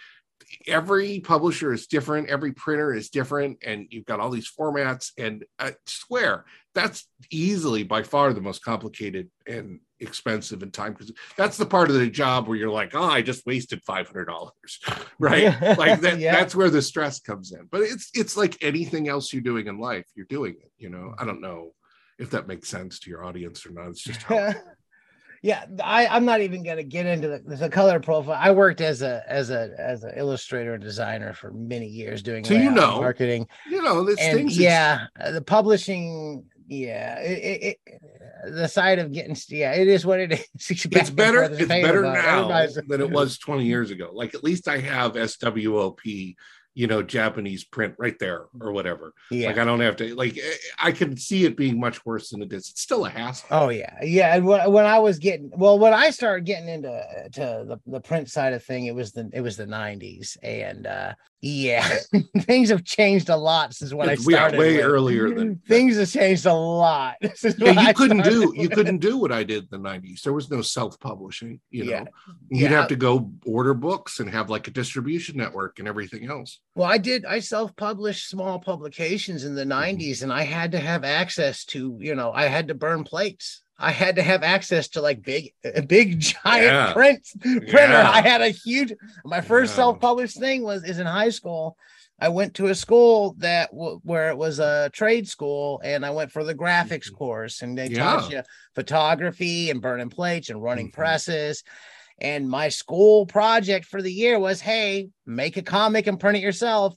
every 0.67 1.21
publisher 1.21 1.73
is 1.73 1.87
different 1.87 2.29
every 2.29 2.53
printer 2.53 2.95
is 2.95 3.11
different 3.11 3.59
and 3.65 3.87
you've 3.91 4.05
got 4.05 4.21
all 4.21 4.31
these 4.31 4.51
formats 4.51 5.11
and 5.19 5.45
i 5.59 5.75
swear 5.87 6.45
that's 6.75 7.09
easily 7.31 7.83
by 7.83 8.03
far 8.03 8.33
the 8.33 8.41
most 8.41 8.63
complicated 8.63 9.31
and 9.47 9.81
expensive 10.01 10.63
and 10.63 10.73
time 10.73 10.93
because 10.93 11.13
that's 11.37 11.57
the 11.57 11.67
part 11.67 11.91
of 11.91 11.97
the 11.97 12.09
job 12.09 12.47
where 12.47 12.57
you're 12.57 12.71
like, 12.71 12.95
oh, 12.95 13.03
I 13.05 13.23
just 13.23 13.47
wasted 13.47 13.83
five 13.85 14.07
hundred 14.07 14.27
dollars, 14.27 14.81
right? 15.19 15.61
like 15.79 16.01
that, 16.01 16.19
yeah. 16.19 16.35
that's 16.35 16.55
where 16.55 16.71
the 16.71 16.83
stress 16.83 17.21
comes 17.21 17.53
in. 17.53 17.69
But 17.71 17.83
it's 17.83 18.11
it's 18.15 18.37
like 18.37 18.63
anything 18.63 19.09
else 19.09 19.33
you're 19.33 19.43
doing 19.43 19.67
in 19.67 19.79
life, 19.79 20.07
you're 20.15 20.27
doing 20.27 20.55
it. 20.61 20.71
You 20.79 20.91
know, 20.91 21.15
I 21.19 21.25
don't 21.25 21.41
know 21.41 21.73
if 22.19 22.31
that 22.31 22.49
makes 22.49 22.69
sense 22.69 22.99
to 23.01 23.11
your 23.11 23.25
audience 23.25 23.67
or 23.67 23.71
not. 23.71 23.89
It's 23.89 24.03
just 24.03 24.23
how. 24.23 24.55
yeah, 25.45 25.67
I, 25.83 26.07
I'm 26.07 26.25
not 26.25 26.41
even 26.41 26.63
going 26.63 26.79
to 26.79 26.85
get 26.85 27.05
into 27.05 27.29
the, 27.29 27.57
the 27.57 27.69
color 27.69 28.01
profile. 28.01 28.39
I 28.41 28.51
worked 28.51 28.81
as 28.81 29.03
a 29.03 29.23
as 29.29 29.51
a 29.51 29.73
as 29.79 30.03
an 30.03 30.13
illustrator 30.17 30.73
and 30.73 30.83
designer 30.83 31.35
for 31.35 31.53
many 31.53 31.87
years 31.87 32.23
doing 32.23 32.45
so 32.45 32.55
you 32.55 32.71
know 32.71 33.01
marketing. 33.01 33.47
You 33.69 33.83
know, 33.83 34.05
this 34.05 34.19
and 34.21 34.51
yeah, 34.51 35.07
the 35.33 35.43
publishing 35.43 36.47
yeah, 36.67 37.19
it, 37.21 37.79
it, 37.87 38.01
the 38.55 38.69
side 38.69 38.99
of 38.99 39.13
getting 39.13 39.37
yeah, 39.49 39.73
it 39.73 39.89
is 39.89 40.05
what 40.05 40.21
it 40.21 40.33
is. 40.59 40.71
It's 40.71 41.11
better. 41.11 41.43
It's 41.43 41.67
better 41.67 42.03
now 42.03 42.49
than 42.89 43.01
it 43.01 43.11
was 43.11 43.39
20 43.39 43.65
years 43.65 43.91
ago. 43.91 44.11
Like 44.13 44.35
at 44.35 44.45
least 44.45 44.69
I 44.69 44.79
have 44.79 45.13
SWOP 45.13 46.37
you 46.75 46.89
know, 46.89 47.03
Japanese 47.03 47.63
print 47.63 47.95
right 47.99 48.19
there 48.19 48.47
or 48.61 48.73
whatever. 48.73 49.13
Yeah. 49.31 49.49
Like 49.49 49.59
I 49.59 49.65
don't 49.65 49.81
have 49.81 49.97
to 49.97 50.15
like 50.17 50.39
I 50.79 50.91
can 50.91 51.17
see 51.17 51.45
it 51.45 51.57
being 51.57 51.79
much 51.79 52.05
worse 52.05 52.31
than 52.31 52.43
it 52.43 52.53
is. 52.53 52.69
It's 52.69 52.81
still 52.81 53.07
a 53.07 53.11
hassle. 53.11 53.49
Oh 53.51 53.69
yeah. 53.69 53.97
Yeah. 54.03 54.35
And 54.35 54.45
when, 54.45 54.71
when 54.71 54.85
I 54.85 54.99
was 54.99 55.19
getting 55.19 55.51
well, 55.55 55.79
when 55.79 55.95
I 55.95 56.11
started 56.11 56.45
getting 56.45 56.69
into 56.69 57.03
to 57.35 57.65
the, 57.69 57.79
the 57.87 58.01
print 58.01 58.29
side 58.29 58.53
of 58.53 58.65
thing, 58.65 58.87
it 58.87 58.95
was 58.95 59.13
the 59.13 59.31
it 59.33 59.41
was 59.41 59.57
the 59.57 59.67
90s. 59.67 60.37
And 60.43 60.87
uh 60.87 61.15
yeah, 61.47 61.99
things 62.41 62.71
have 62.71 62.85
changed 62.85 63.29
a 63.29 63.37
lot 63.37 63.75
since 63.75 63.93
when 63.93 64.09
I 64.09 64.15
started. 64.15 64.59
way 64.59 64.77
with. 64.79 64.87
earlier 64.87 65.29
than 65.35 65.57
things 65.69 65.99
have 65.99 66.11
changed 66.11 66.47
a 66.47 66.55
lot. 66.55 67.17
Yeah, 67.59 67.73
you 67.73 67.79
I 67.81 67.93
couldn't 67.93 68.23
do 68.23 68.53
you 68.57 68.69
couldn't 68.69 68.99
do 68.99 69.19
what 69.19 69.31
I 69.31 69.45
did 69.45 69.65
in 69.71 69.83
the 69.83 69.89
90s. 69.89 70.23
There 70.23 70.33
was 70.33 70.51
no 70.51 70.63
self-publishing, 70.63 71.61
you 71.71 71.85
know. 71.85 71.91
Yeah. 71.91 72.05
You'd 72.49 72.71
yeah. 72.71 72.81
have 72.81 72.89
to 72.89 72.97
go 72.97 73.31
order 73.45 73.75
books 73.75 74.21
and 74.21 74.31
have 74.31 74.49
like 74.49 74.67
a 74.67 74.71
distribution 74.71 75.37
network 75.37 75.79
and 75.79 75.87
everything 75.87 76.29
else. 76.31 76.61
Well, 76.75 76.89
I 76.89 76.99
did. 76.99 77.27
I 77.27 77.41
self-published 77.41 78.29
small 78.29 78.59
publications 78.59 79.45
in 79.45 79.55
the 79.55 79.65
'90s, 79.65 79.99
mm-hmm. 79.99 80.25
and 80.25 80.33
I 80.33 80.43
had 80.45 80.73
to 80.73 80.79
have 80.79 81.05
access 81.05 81.65
to, 81.67 81.99
you 82.01 82.15
know, 82.15 82.33
I 82.33 82.47
had 82.47 82.69
to 82.69 82.75
burn 82.75 83.05
plates. 83.05 83.64
I 83.79 83.91
had 83.91 84.17
to 84.17 84.23
have 84.23 84.43
access 84.43 84.89
to 84.89 85.01
like 85.01 85.23
big, 85.23 85.53
big 85.87 86.21
giant 86.45 86.65
yeah. 86.65 86.93
print 86.93 87.27
printer. 87.41 87.69
Yeah. 87.73 88.11
I 88.11 88.21
had 88.21 88.41
a 88.41 88.49
huge. 88.49 88.93
My 89.25 89.41
first 89.41 89.73
yeah. 89.73 89.77
self-published 89.77 90.39
thing 90.39 90.63
was 90.63 90.85
is 90.85 90.99
in 90.99 91.07
high 91.07 91.31
school. 91.31 91.77
I 92.21 92.29
went 92.29 92.55
to 92.55 92.69
a 92.69 92.75
school 92.75 93.35
that 93.39 93.71
w- 93.73 94.01
where 94.05 94.31
it 94.31 94.39
was 94.39 94.61
a 94.61 94.91
trade 94.93 95.29
school, 95.29 95.81
and 95.85 96.07
I 96.07 96.11
went 96.11 96.31
for 96.31 96.45
the 96.45 96.55
graphics 96.55 97.07
mm-hmm. 97.07 97.17
course, 97.17 97.63
and 97.63 97.77
they 97.77 97.89
taught 97.89 98.31
you 98.31 98.43
photography 98.75 99.71
and 99.71 99.83
burning 99.83 100.11
plates 100.11 100.51
and 100.51 100.63
running 100.63 100.87
mm-hmm. 100.87 101.01
presses. 101.01 101.65
And 102.19 102.49
my 102.49 102.69
school 102.69 103.27
project 103.27 103.87
for 103.87 104.01
the 104.01 104.13
year 104.13 104.39
was 104.39 104.61
hey, 104.61 105.09
make 105.27 105.57
a 105.57 105.63
comic 105.63 106.07
and 106.07 106.21
print 106.21 106.37
it 106.37 106.43
yourself. 106.43 106.95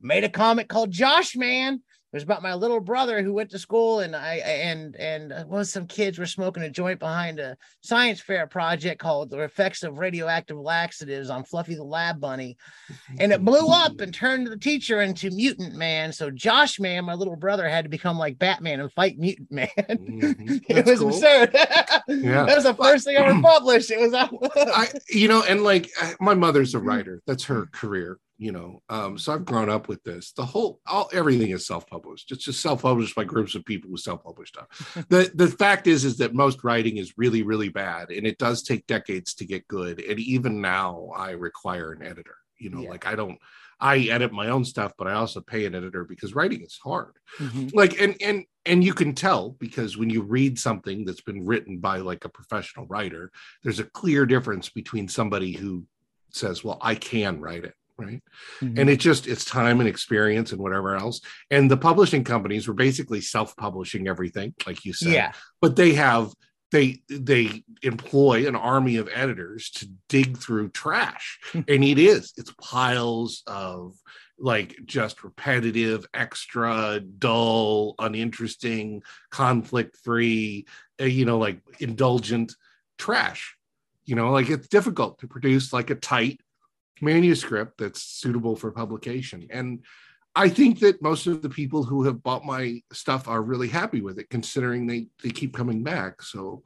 Made 0.00 0.24
a 0.24 0.28
comic 0.28 0.68
called 0.68 0.90
Josh 0.90 1.36
Man. 1.36 1.80
It 2.10 2.16
was 2.16 2.22
about 2.22 2.42
my 2.42 2.54
little 2.54 2.80
brother 2.80 3.22
who 3.22 3.34
went 3.34 3.50
to 3.50 3.58
school 3.58 4.00
and 4.00 4.16
I 4.16 4.36
and 4.36 4.96
and 4.96 5.30
uh, 5.30 5.44
was 5.46 5.70
some 5.70 5.86
kids 5.86 6.18
were 6.18 6.24
smoking 6.24 6.62
a 6.62 6.70
joint 6.70 6.98
behind 6.98 7.38
a 7.38 7.54
science 7.82 8.18
fair 8.18 8.46
project 8.46 8.98
called 8.98 9.28
the 9.28 9.40
effects 9.40 9.82
of 9.82 9.98
radioactive 9.98 10.56
laxatives 10.56 11.28
on 11.28 11.44
Fluffy 11.44 11.74
the 11.74 11.84
Lab 11.84 12.18
Bunny, 12.18 12.56
and 13.18 13.30
it 13.30 13.44
blew 13.44 13.68
up 13.68 14.00
and 14.00 14.14
turned 14.14 14.46
the 14.46 14.56
teacher 14.56 15.02
into 15.02 15.30
Mutant 15.30 15.74
Man. 15.74 16.10
So 16.10 16.30
Josh 16.30 16.80
Man, 16.80 17.04
my 17.04 17.12
little 17.12 17.36
brother, 17.36 17.68
had 17.68 17.84
to 17.84 17.90
become 17.90 18.16
like 18.16 18.38
Batman 18.38 18.80
and 18.80 18.90
fight 18.90 19.18
Mutant 19.18 19.52
Man. 19.52 19.68
Mm-hmm. 19.78 20.56
it 20.66 20.86
was 20.86 21.00
cool. 21.00 21.08
absurd. 21.08 21.50
yeah, 22.08 22.46
that 22.46 22.54
was 22.56 22.64
the 22.64 22.74
first 22.74 23.04
thing 23.04 23.18
I 23.18 23.26
ever 23.26 23.42
published. 23.42 23.90
It 23.90 24.00
was, 24.00 24.14
I, 24.14 24.88
you 25.10 25.28
know, 25.28 25.42
and 25.46 25.62
like 25.62 25.90
my 26.20 26.32
mother's 26.32 26.74
a 26.74 26.78
writer. 26.78 27.22
That's 27.26 27.44
her 27.44 27.66
career 27.66 28.18
you 28.38 28.52
know 28.52 28.80
um, 28.88 29.18
so 29.18 29.34
i've 29.34 29.44
grown 29.44 29.68
up 29.68 29.88
with 29.88 30.02
this 30.04 30.32
the 30.32 30.44
whole 30.44 30.80
all 30.86 31.10
everything 31.12 31.50
is 31.50 31.66
self-published 31.66 32.30
it's 32.30 32.44
just 32.44 32.60
self-published 32.60 33.14
by 33.14 33.24
groups 33.24 33.54
of 33.54 33.64
people 33.64 33.90
who 33.90 33.96
self-publish 33.96 34.48
stuff 34.48 34.66
the 35.08 35.30
the 35.34 35.48
fact 35.48 35.86
is 35.86 36.04
is 36.04 36.16
that 36.16 36.34
most 36.34 36.64
writing 36.64 36.96
is 36.96 37.18
really 37.18 37.42
really 37.42 37.68
bad 37.68 38.10
and 38.10 38.26
it 38.26 38.38
does 38.38 38.62
take 38.62 38.86
decades 38.86 39.34
to 39.34 39.44
get 39.44 39.66
good 39.68 40.00
and 40.00 40.18
even 40.20 40.60
now 40.60 41.10
i 41.16 41.32
require 41.32 41.92
an 41.92 42.02
editor 42.02 42.36
you 42.58 42.70
know 42.70 42.80
yeah. 42.80 42.90
like 42.90 43.06
i 43.06 43.14
don't 43.14 43.38
i 43.80 43.98
edit 43.98 44.32
my 44.32 44.48
own 44.48 44.64
stuff 44.64 44.92
but 44.96 45.08
i 45.08 45.12
also 45.12 45.40
pay 45.40 45.66
an 45.66 45.74
editor 45.74 46.04
because 46.04 46.34
writing 46.34 46.62
is 46.62 46.78
hard 46.82 47.14
mm-hmm. 47.38 47.68
like 47.74 48.00
and 48.00 48.16
and 48.22 48.44
and 48.66 48.84
you 48.84 48.92
can 48.92 49.14
tell 49.14 49.50
because 49.50 49.96
when 49.96 50.10
you 50.10 50.22
read 50.22 50.58
something 50.58 51.04
that's 51.04 51.22
been 51.22 51.44
written 51.44 51.78
by 51.78 51.98
like 51.98 52.24
a 52.24 52.28
professional 52.28 52.86
writer 52.86 53.30
there's 53.62 53.80
a 53.80 53.84
clear 53.84 54.26
difference 54.26 54.68
between 54.68 55.08
somebody 55.08 55.52
who 55.52 55.84
says 56.30 56.62
well 56.62 56.78
i 56.82 56.94
can 56.94 57.40
write 57.40 57.64
it 57.64 57.74
right? 57.98 58.22
Mm-hmm. 58.60 58.78
and 58.78 58.88
it 58.88 59.00
just 59.00 59.26
it's 59.26 59.44
time 59.44 59.80
and 59.80 59.88
experience 59.88 60.52
and 60.52 60.60
whatever 60.60 60.96
else. 60.96 61.20
And 61.50 61.70
the 61.70 61.76
publishing 61.76 62.24
companies 62.24 62.68
were 62.68 62.74
basically 62.74 63.20
self-publishing 63.20 64.08
everything 64.08 64.54
like 64.66 64.84
you 64.84 64.92
said. 64.92 65.12
Yeah. 65.12 65.32
But 65.60 65.76
they 65.76 65.94
have 65.94 66.32
they 66.70 67.00
they 67.08 67.64
employ 67.82 68.46
an 68.46 68.54
army 68.56 68.96
of 68.96 69.08
editors 69.12 69.70
to 69.70 69.88
dig 70.08 70.38
through 70.38 70.70
trash. 70.70 71.38
And 71.54 71.84
it 71.84 71.98
is 71.98 72.32
it's 72.36 72.54
piles 72.60 73.42
of 73.46 73.94
like 74.38 74.76
just 74.84 75.24
repetitive 75.24 76.06
extra 76.14 77.00
dull 77.00 77.96
uninteresting 77.98 79.02
conflict 79.30 79.96
free 80.04 80.66
uh, 81.00 81.04
you 81.04 81.24
know 81.24 81.38
like 81.38 81.60
indulgent 81.80 82.54
trash. 82.98 83.56
You 84.04 84.14
know 84.14 84.30
like 84.30 84.48
it's 84.48 84.68
difficult 84.68 85.18
to 85.20 85.28
produce 85.28 85.72
like 85.72 85.90
a 85.90 85.94
tight 85.94 86.40
manuscript 87.02 87.78
that's 87.78 88.02
suitable 88.02 88.56
for 88.56 88.70
publication. 88.70 89.46
And 89.50 89.84
I 90.34 90.48
think 90.48 90.80
that 90.80 91.02
most 91.02 91.26
of 91.26 91.42
the 91.42 91.48
people 91.50 91.82
who 91.82 92.04
have 92.04 92.22
bought 92.22 92.44
my 92.44 92.80
stuff 92.92 93.26
are 93.28 93.42
really 93.42 93.68
happy 93.68 94.00
with 94.00 94.18
it, 94.18 94.30
considering 94.30 94.86
they 94.86 95.08
they 95.22 95.30
keep 95.30 95.56
coming 95.56 95.82
back. 95.82 96.22
So, 96.22 96.62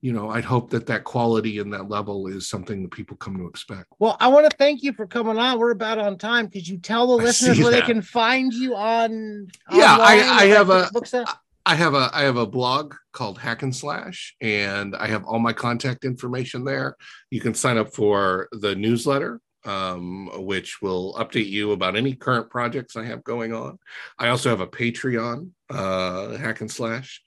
you 0.00 0.12
know, 0.12 0.30
I'd 0.30 0.44
hope 0.44 0.70
that 0.70 0.86
that 0.86 1.02
quality 1.04 1.58
and 1.58 1.72
that 1.72 1.88
level 1.88 2.28
is 2.28 2.48
something 2.48 2.82
that 2.82 2.92
people 2.92 3.16
come 3.16 3.36
to 3.38 3.46
expect. 3.46 3.86
Well, 3.98 4.16
I 4.20 4.28
want 4.28 4.48
to 4.48 4.56
thank 4.56 4.82
you 4.84 4.92
for 4.92 5.06
coming 5.06 5.38
on. 5.38 5.58
We're 5.58 5.72
about 5.72 5.98
on 5.98 6.18
time. 6.18 6.48
Could 6.48 6.68
you 6.68 6.78
tell 6.78 7.16
the 7.16 7.22
I 7.22 7.26
listeners 7.26 7.58
where 7.58 7.72
that. 7.72 7.80
they 7.80 7.92
can 7.92 8.02
find 8.02 8.52
you 8.52 8.76
on? 8.76 9.48
Yeah, 9.72 9.96
I- 9.98 10.42
I 10.42 10.46
have 10.46 10.70
a-? 10.70 10.88
I 11.66 11.74
have 11.74 11.92
a 11.92 12.08
I 12.14 12.22
have 12.22 12.38
a 12.38 12.46
blog 12.46 12.94
called 13.12 13.38
Hack 13.38 13.62
and 13.62 13.76
Slash, 13.76 14.34
and 14.40 14.96
I 14.96 15.08
have 15.08 15.24
all 15.24 15.38
my 15.38 15.52
contact 15.52 16.04
information 16.06 16.64
there. 16.64 16.96
You 17.30 17.42
can 17.42 17.52
sign 17.52 17.76
up 17.76 17.92
for 17.94 18.48
the 18.52 18.74
newsletter, 18.74 19.40
um, 19.64 20.30
which 20.44 20.80
will 20.80 21.14
update 21.14 21.48
you 21.48 21.72
about 21.72 21.96
any 21.96 22.14
current 22.14 22.50
projects 22.50 22.96
I 22.96 23.04
have 23.04 23.24
going 23.24 23.52
on. 23.52 23.78
I 24.18 24.28
also 24.28 24.50
have 24.50 24.60
a 24.60 24.66
Patreon, 24.66 25.50
uh, 25.70 26.36
Hack 26.36 26.60
and 26.60 26.70
Slash, 26.70 27.22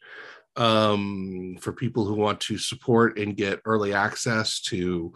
um, 0.56 1.58
for 1.62 1.74
people 1.74 2.06
who 2.06 2.16
want 2.16 2.40
to 2.42 2.58
support 2.58 3.18
and 3.18 3.36
get 3.36 3.62
early 3.66 3.94
access 3.94 4.62
to. 4.62 5.14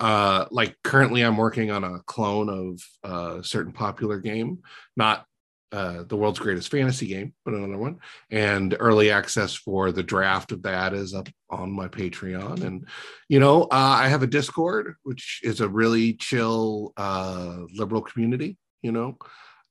Uh, 0.00 0.44
like 0.50 0.76
currently, 0.84 1.22
I'm 1.22 1.36
working 1.36 1.70
on 1.72 1.82
a 1.82 1.98
clone 2.06 2.48
of 2.48 2.80
uh, 3.04 3.38
a 3.40 3.44
certain 3.44 3.72
popular 3.72 4.20
game, 4.20 4.58
not 4.96 5.24
uh, 5.70 6.04
the 6.04 6.16
world's 6.16 6.38
greatest 6.38 6.70
fantasy 6.70 7.06
game, 7.06 7.34
but 7.44 7.54
another 7.54 7.76
one. 7.76 7.98
And 8.30 8.76
early 8.80 9.10
access 9.10 9.54
for 9.54 9.92
the 9.92 10.02
draft 10.02 10.52
of 10.52 10.62
that 10.62 10.94
is 10.94 11.14
up 11.14 11.28
on 11.50 11.70
my 11.72 11.88
Patreon. 11.88 12.62
And, 12.64 12.88
you 13.28 13.40
know, 13.40 13.64
uh, 13.64 13.68
I 14.00 14.08
have 14.08 14.22
a 14.22 14.26
Discord, 14.26 14.94
which 15.02 15.40
is 15.42 15.60
a 15.60 15.68
really 15.68 16.14
chill, 16.14 16.92
uh, 16.96 17.58
liberal 17.74 18.02
community, 18.02 18.56
you 18.82 18.92
know. 18.92 19.18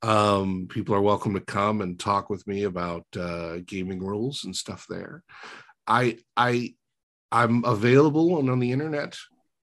Um, 0.03 0.67
people 0.69 0.93
are 0.93 1.01
welcome 1.01 1.33
to 1.33 1.41
come 1.41 1.81
and 1.81 1.99
talk 1.99 2.29
with 2.29 2.45
me 2.45 2.63
about 2.63 3.05
uh, 3.19 3.57
gaming 3.65 3.99
rules 3.99 4.43
and 4.43 4.55
stuff 4.55 4.85
there. 4.87 5.23
I, 5.87 6.19
I, 6.35 6.75
I'm 7.31 7.65
available 7.65 8.37
and 8.37 8.49
on 8.49 8.59
the 8.59 8.71
internet 8.71 9.17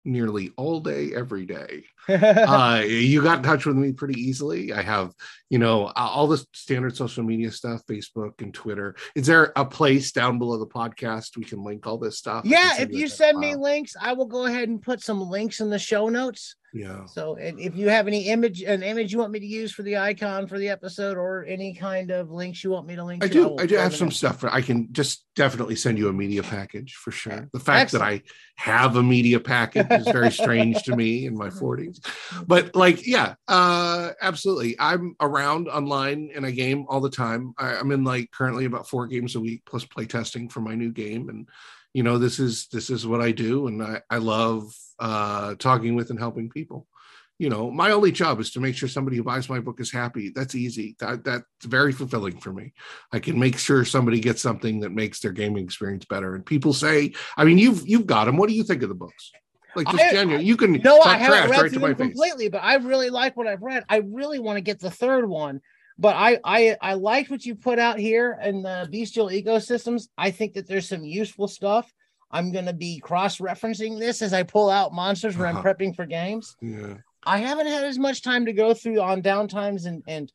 nearly 0.05 0.51
all 0.57 0.79
day, 0.79 1.13
every 1.15 1.45
day 1.45 1.83
uh, 2.09 2.83
you 2.85 3.21
got 3.21 3.37
in 3.37 3.43
touch 3.43 3.65
with 3.65 3.77
me 3.77 3.93
pretty 3.93 4.19
easily. 4.19 4.73
I 4.73 4.81
have, 4.81 5.13
you 5.49 5.57
know, 5.57 5.87
all 5.95 6.27
the 6.27 6.45
standard 6.53 6.97
social 6.97 7.23
media 7.23 7.51
stuff, 7.51 7.81
Facebook 7.89 8.41
and 8.41 8.53
Twitter. 8.53 8.95
Is 9.15 9.25
there 9.25 9.53
a 9.55 9.63
place 9.63 10.11
down 10.11 10.37
below 10.37 10.57
the 10.57 10.67
podcast 10.67 11.37
we 11.37 11.45
can 11.45 11.63
link 11.63 11.87
all 11.87 11.97
this 11.97 12.17
stuff? 12.17 12.43
Yeah, 12.45 12.81
if 12.81 12.91
you 12.91 13.07
send 13.07 13.39
me 13.39 13.55
links, 13.55 13.95
I 13.99 14.13
will 14.13 14.25
go 14.25 14.45
ahead 14.45 14.67
and 14.67 14.81
put 14.81 15.01
some 15.01 15.21
links 15.21 15.61
in 15.61 15.69
the 15.69 15.79
show 15.79 16.09
notes. 16.09 16.55
Yeah, 16.73 17.05
So 17.05 17.35
and 17.35 17.59
if 17.59 17.75
you 17.75 17.87
have 17.89 18.07
any 18.07 18.29
image, 18.29 18.63
an 18.63 18.81
image 18.81 19.13
you 19.13 19.19
want 19.19 19.31
me 19.31 19.39
to 19.39 19.45
use 19.45 19.71
for 19.71 19.83
the 19.83 19.97
icon 19.97 20.47
for 20.47 20.57
the 20.57 20.69
episode, 20.69 21.17
or 21.17 21.45
any 21.45 21.75
kind 21.75 22.09
of 22.09 22.31
links 22.31 22.63
you 22.63 22.71
want 22.71 22.87
me 22.87 22.95
to 22.95 23.03
link, 23.03 23.23
I 23.23 23.27
to, 23.27 23.33
do. 23.33 23.47
will 23.49 23.61
I 23.61 23.67
do 23.67 23.75
have 23.75 23.95
some 23.95 24.07
in. 24.07 24.11
stuff. 24.11 24.43
I 24.43 24.61
can 24.61 24.91
just 24.91 25.25
definitely 25.35 25.75
send 25.75 25.99
you 25.99 26.09
a 26.09 26.13
media 26.13 26.41
package 26.41 26.95
for 26.95 27.11
sure. 27.11 27.47
The 27.53 27.59
fact 27.59 27.91
that 27.91 28.01
I 28.01 28.23
have 28.55 28.95
a 28.95 29.03
media 29.03 29.39
package 29.39 29.85
is 29.91 30.07
very 30.07 30.31
strange 30.41 30.81
to 30.83 30.95
me 30.95 31.27
in 31.27 31.37
my 31.37 31.49
40s. 31.49 31.99
But 32.47 32.75
like, 32.75 33.05
yeah, 33.05 33.35
uh, 33.47 34.11
absolutely. 34.19 34.75
I'm 34.79 35.15
around 35.21 35.67
online 35.67 36.31
in 36.33 36.43
a 36.43 36.51
game 36.51 36.85
all 36.89 37.01
the 37.01 37.09
time. 37.09 37.53
I, 37.59 37.75
I'm 37.75 37.91
in 37.91 38.03
like 38.03 38.31
currently 38.31 38.65
about 38.65 38.89
four 38.89 39.05
games 39.05 39.35
a 39.35 39.39
week 39.39 39.61
plus 39.65 39.85
play 39.85 40.05
testing 40.05 40.49
for 40.49 40.61
my 40.61 40.73
new 40.73 40.91
game. 40.91 41.29
And 41.29 41.47
you 41.93 42.03
know, 42.03 42.17
this 42.17 42.39
is 42.39 42.67
this 42.67 42.89
is 42.89 43.05
what 43.05 43.21
I 43.21 43.31
do, 43.31 43.67
and 43.67 43.81
I, 43.83 44.01
I 44.09 44.17
love 44.17 44.73
uh 44.99 45.55
talking 45.55 45.95
with 45.95 46.09
and 46.09 46.19
helping 46.19 46.49
people. 46.49 46.87
You 47.39 47.49
know, 47.49 47.71
my 47.71 47.91
only 47.91 48.11
job 48.11 48.39
is 48.39 48.51
to 48.51 48.59
make 48.59 48.75
sure 48.75 48.87
somebody 48.87 49.17
who 49.17 49.23
buys 49.23 49.49
my 49.49 49.59
book 49.59 49.79
is 49.81 49.91
happy. 49.91 50.29
That's 50.33 50.55
easy. 50.55 50.95
That 50.99 51.23
that's 51.23 51.43
very 51.65 51.91
fulfilling 51.91 52.37
for 52.39 52.53
me. 52.53 52.73
I 53.11 53.19
can 53.19 53.37
make 53.39 53.57
sure 53.57 53.83
somebody 53.85 54.19
gets 54.19 54.41
something 54.41 54.79
that 54.81 54.91
makes 54.91 55.19
their 55.19 55.31
gaming 55.31 55.63
experience 55.65 56.05
better. 56.05 56.35
And 56.35 56.45
people 56.45 56.73
say, 56.73 57.13
I 57.35 57.43
mean, 57.43 57.57
you've 57.57 57.87
you've 57.87 58.05
got 58.05 58.25
them. 58.25 58.37
What 58.37 58.49
do 58.49 58.55
you 58.55 58.63
think 58.63 58.83
of 58.83 58.89
the 58.89 58.95
books? 58.95 59.31
Like 59.75 59.87
just 59.87 60.03
I- 60.03 60.11
genuine. 60.11 60.45
You 60.45 60.55
can 60.55 60.73
No, 60.73 60.99
I 60.99 61.17
haven't 61.17 61.37
trash 61.47 61.49
read 61.49 61.57
right 61.57 61.63
to 61.63 61.69
through 61.71 61.81
my 61.81 61.87
them 61.89 61.97
face. 61.97 62.07
completely, 62.13 62.49
but 62.49 62.63
I 62.63 62.75
really 62.75 63.09
like 63.09 63.35
what 63.35 63.47
I've 63.47 63.63
read. 63.63 63.83
I 63.89 63.97
really 64.05 64.37
want 64.39 64.57
to 64.57 64.61
get 64.61 64.79
the 64.79 64.91
third 64.91 65.27
one, 65.27 65.59
but 65.97 66.15
I 66.15 66.39
I 66.43 66.77
I 66.81 66.93
liked 66.95 67.29
what 67.29 67.45
you 67.45 67.55
put 67.55 67.79
out 67.79 67.99
here 67.99 68.37
in 68.43 68.63
the 68.63 68.87
bestial 68.91 69.27
ecosystems. 69.27 70.07
I 70.17 70.31
think 70.31 70.53
that 70.53 70.67
there's 70.67 70.87
some 70.89 71.03
useful 71.03 71.47
stuff. 71.47 71.91
I'm 72.31 72.51
going 72.51 72.65
to 72.65 72.73
be 72.73 72.99
cross-referencing 72.99 73.99
this 73.99 74.21
as 74.23 74.33
I 74.33 74.41
pull 74.41 74.69
out 74.69 74.91
monsters 74.93 75.37
when 75.37 75.47
I'm 75.49 75.57
Uh-huh. 75.57 75.73
prepping 75.73 75.95
for 75.95 76.05
games. 76.07 76.55
Yeah. 76.61 76.95
I 77.25 77.37
haven't 77.37 77.67
had 77.67 77.83
as 77.83 77.99
much 77.99 78.21
time 78.23 78.45
to 78.47 78.53
go 78.53 78.73
through 78.73 78.99
on 79.01 79.21
downtimes 79.21 79.85
and 79.85 80.03
and 80.07 80.31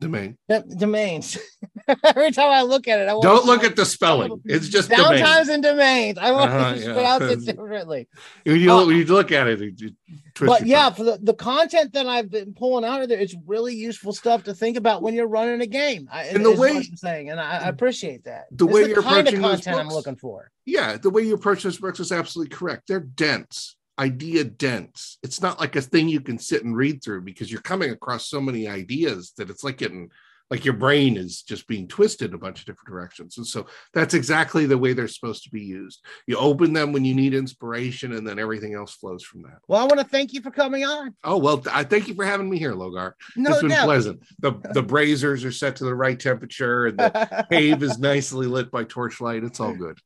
Domain. 0.00 0.38
d- 0.48 0.60
domains. 0.76 1.36
Every 2.04 2.30
time 2.30 2.50
I 2.52 2.62
look 2.62 2.86
at 2.86 3.00
it, 3.00 3.08
I 3.08 3.14
want 3.14 3.24
Don't 3.24 3.40
to 3.40 3.46
look 3.46 3.64
at 3.64 3.74
the 3.74 3.84
spelling. 3.84 4.40
It's 4.44 4.68
just 4.68 4.90
domain. 4.90 5.24
downtimes 5.24 5.48
and 5.48 5.60
domains. 5.62 6.18
I 6.18 6.30
want 6.30 6.50
Uh-huh, 6.52 6.74
to 6.74 6.80
yeah. 6.80 6.92
pronounce 6.94 7.22
it 7.24 7.44
differently. 7.46 8.08
When 8.44 8.60
you, 8.60 8.70
Uh, 8.70 8.86
when 8.86 8.96
you 8.96 9.04
look 9.06 9.32
at 9.32 9.48
it, 9.48 9.60
it, 9.60 9.80
it 9.82 9.94
but 10.40 10.64
yeah, 10.66 10.82
tongue. 10.84 10.94
for 10.94 11.02
the, 11.04 11.18
the 11.20 11.34
content 11.34 11.94
that 11.94 12.06
I've 12.06 12.30
been 12.30 12.54
pulling 12.54 12.84
out 12.84 13.02
of 13.02 13.08
there, 13.08 13.18
it's 13.18 13.34
really 13.46 13.74
useful 13.74 14.12
stuff 14.12 14.44
to 14.44 14.54
think 14.54 14.76
about 14.76 15.02
when 15.02 15.14
you're 15.14 15.26
running 15.26 15.60
a 15.62 15.66
game. 15.66 16.08
I, 16.12 16.24
And 16.26 16.44
the 16.44 16.52
way- 16.54 16.76
I'm 16.76 16.84
saying, 16.96 17.30
and 17.30 17.40
I, 17.40 17.58
I 17.64 17.68
appreciate 17.68 18.22
that. 18.24 18.44
the 18.52 18.66
It's 18.66 18.74
way 18.74 18.82
the 18.84 18.88
you're 18.90 19.02
kind 19.02 19.26
of 19.26 19.34
approaching 19.34 19.42
those 19.42 19.50
content 19.64 19.78
I'm 19.80 19.88
looking 19.88 20.14
for. 20.16 20.52
yeah, 20.64 20.96
the 20.96 21.10
way 21.10 21.22
you 21.22 21.34
approach 21.34 21.64
those 21.64 21.78
books 21.78 21.98
is 21.98 22.12
absolutely 22.12 22.54
correct. 22.54 22.86
They're 22.86 23.00
dense, 23.00 23.76
idea 23.98 24.44
dense. 24.44 25.18
It's 25.22 25.42
not 25.42 25.60
like 25.60 25.76
a 25.76 25.82
thing 25.82 26.08
you 26.08 26.20
can 26.20 26.38
sit 26.38 26.64
and 26.64 26.76
read 26.76 27.02
through 27.02 27.22
because 27.22 27.50
you're 27.50 27.60
coming 27.60 27.90
across 27.90 28.28
so 28.28 28.40
many 28.40 28.68
ideas 28.68 29.32
that 29.36 29.50
it's 29.50 29.64
like 29.64 29.78
getting 29.78 30.10
like 30.50 30.64
your 30.64 30.74
brain 30.74 31.16
is 31.16 31.42
just 31.42 31.66
being 31.66 31.86
twisted 31.86 32.32
a 32.32 32.38
bunch 32.38 32.60
of 32.60 32.66
different 32.66 32.88
directions. 32.88 33.36
And 33.36 33.46
so 33.46 33.66
that's 33.92 34.14
exactly 34.14 34.66
the 34.66 34.78
way 34.78 34.92
they're 34.92 35.08
supposed 35.08 35.44
to 35.44 35.50
be 35.50 35.60
used. 35.60 36.04
You 36.26 36.38
open 36.38 36.72
them 36.72 36.92
when 36.92 37.04
you 37.04 37.14
need 37.14 37.34
inspiration, 37.34 38.14
and 38.14 38.26
then 38.26 38.38
everything 38.38 38.74
else 38.74 38.94
flows 38.94 39.22
from 39.22 39.42
that. 39.42 39.58
Well, 39.68 39.80
I 39.80 39.84
want 39.84 40.00
to 40.00 40.06
thank 40.06 40.32
you 40.32 40.40
for 40.40 40.50
coming 40.50 40.84
on. 40.84 41.14
Oh 41.22 41.36
well, 41.36 41.62
I 41.70 41.84
thank 41.84 42.08
you 42.08 42.14
for 42.14 42.24
having 42.24 42.48
me 42.48 42.58
here, 42.58 42.72
Logar. 42.72 43.12
No 43.36 43.50
it's 43.50 43.60
been 43.60 43.70
doubt. 43.70 43.84
pleasant. 43.84 44.22
The 44.38 44.52
the 44.72 44.82
braziers 44.82 45.44
are 45.44 45.52
set 45.52 45.76
to 45.76 45.84
the 45.84 45.94
right 45.94 46.18
temperature, 46.18 46.86
and 46.86 46.98
the 46.98 47.46
cave 47.50 47.82
is 47.82 47.98
nicely 47.98 48.46
lit 48.46 48.70
by 48.70 48.84
torchlight. 48.84 49.44
It's 49.44 49.60
all 49.60 49.74
good. 49.74 49.98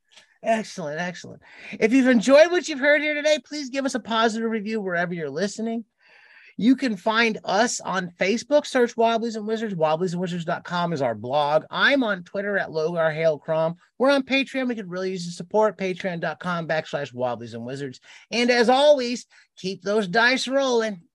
Excellent, 0.43 0.99
excellent. 0.99 1.41
If 1.79 1.93
you've 1.93 2.07
enjoyed 2.07 2.51
what 2.51 2.67
you've 2.67 2.79
heard 2.79 3.01
here 3.01 3.13
today, 3.13 3.39
please 3.45 3.69
give 3.69 3.85
us 3.85 3.95
a 3.95 3.99
positive 3.99 4.49
review 4.49 4.81
wherever 4.81 5.13
you're 5.13 5.29
listening. 5.29 5.85
You 6.57 6.75
can 6.75 6.97
find 6.97 7.39
us 7.45 7.79
on 7.79 8.11
Facebook, 8.19 8.67
search 8.67 8.95
Wobblies 8.95 9.37
and 9.37 9.47
Wizards. 9.47 9.73
Wobbliesandwizards.com 9.73 10.93
is 10.93 11.01
our 11.01 11.15
blog. 11.15 11.63
I'm 11.71 12.03
on 12.03 12.23
Twitter 12.23 12.57
at 12.57 12.69
Logar 12.69 13.13
Hail 13.13 13.39
Crom. 13.39 13.75
We're 13.97 14.11
on 14.11 14.23
Patreon. 14.23 14.67
We 14.67 14.75
could 14.75 14.89
really 14.89 15.11
use 15.11 15.25
the 15.25 15.31
support. 15.31 15.77
Patreon.com 15.77 16.67
backslash 16.67 17.13
Wobblies 17.13 17.53
and 17.53 17.65
Wizards. 17.65 18.01
And 18.29 18.51
as 18.51 18.69
always, 18.69 19.25
keep 19.57 19.81
those 19.81 20.07
dice 20.07 20.47
rolling. 20.47 21.03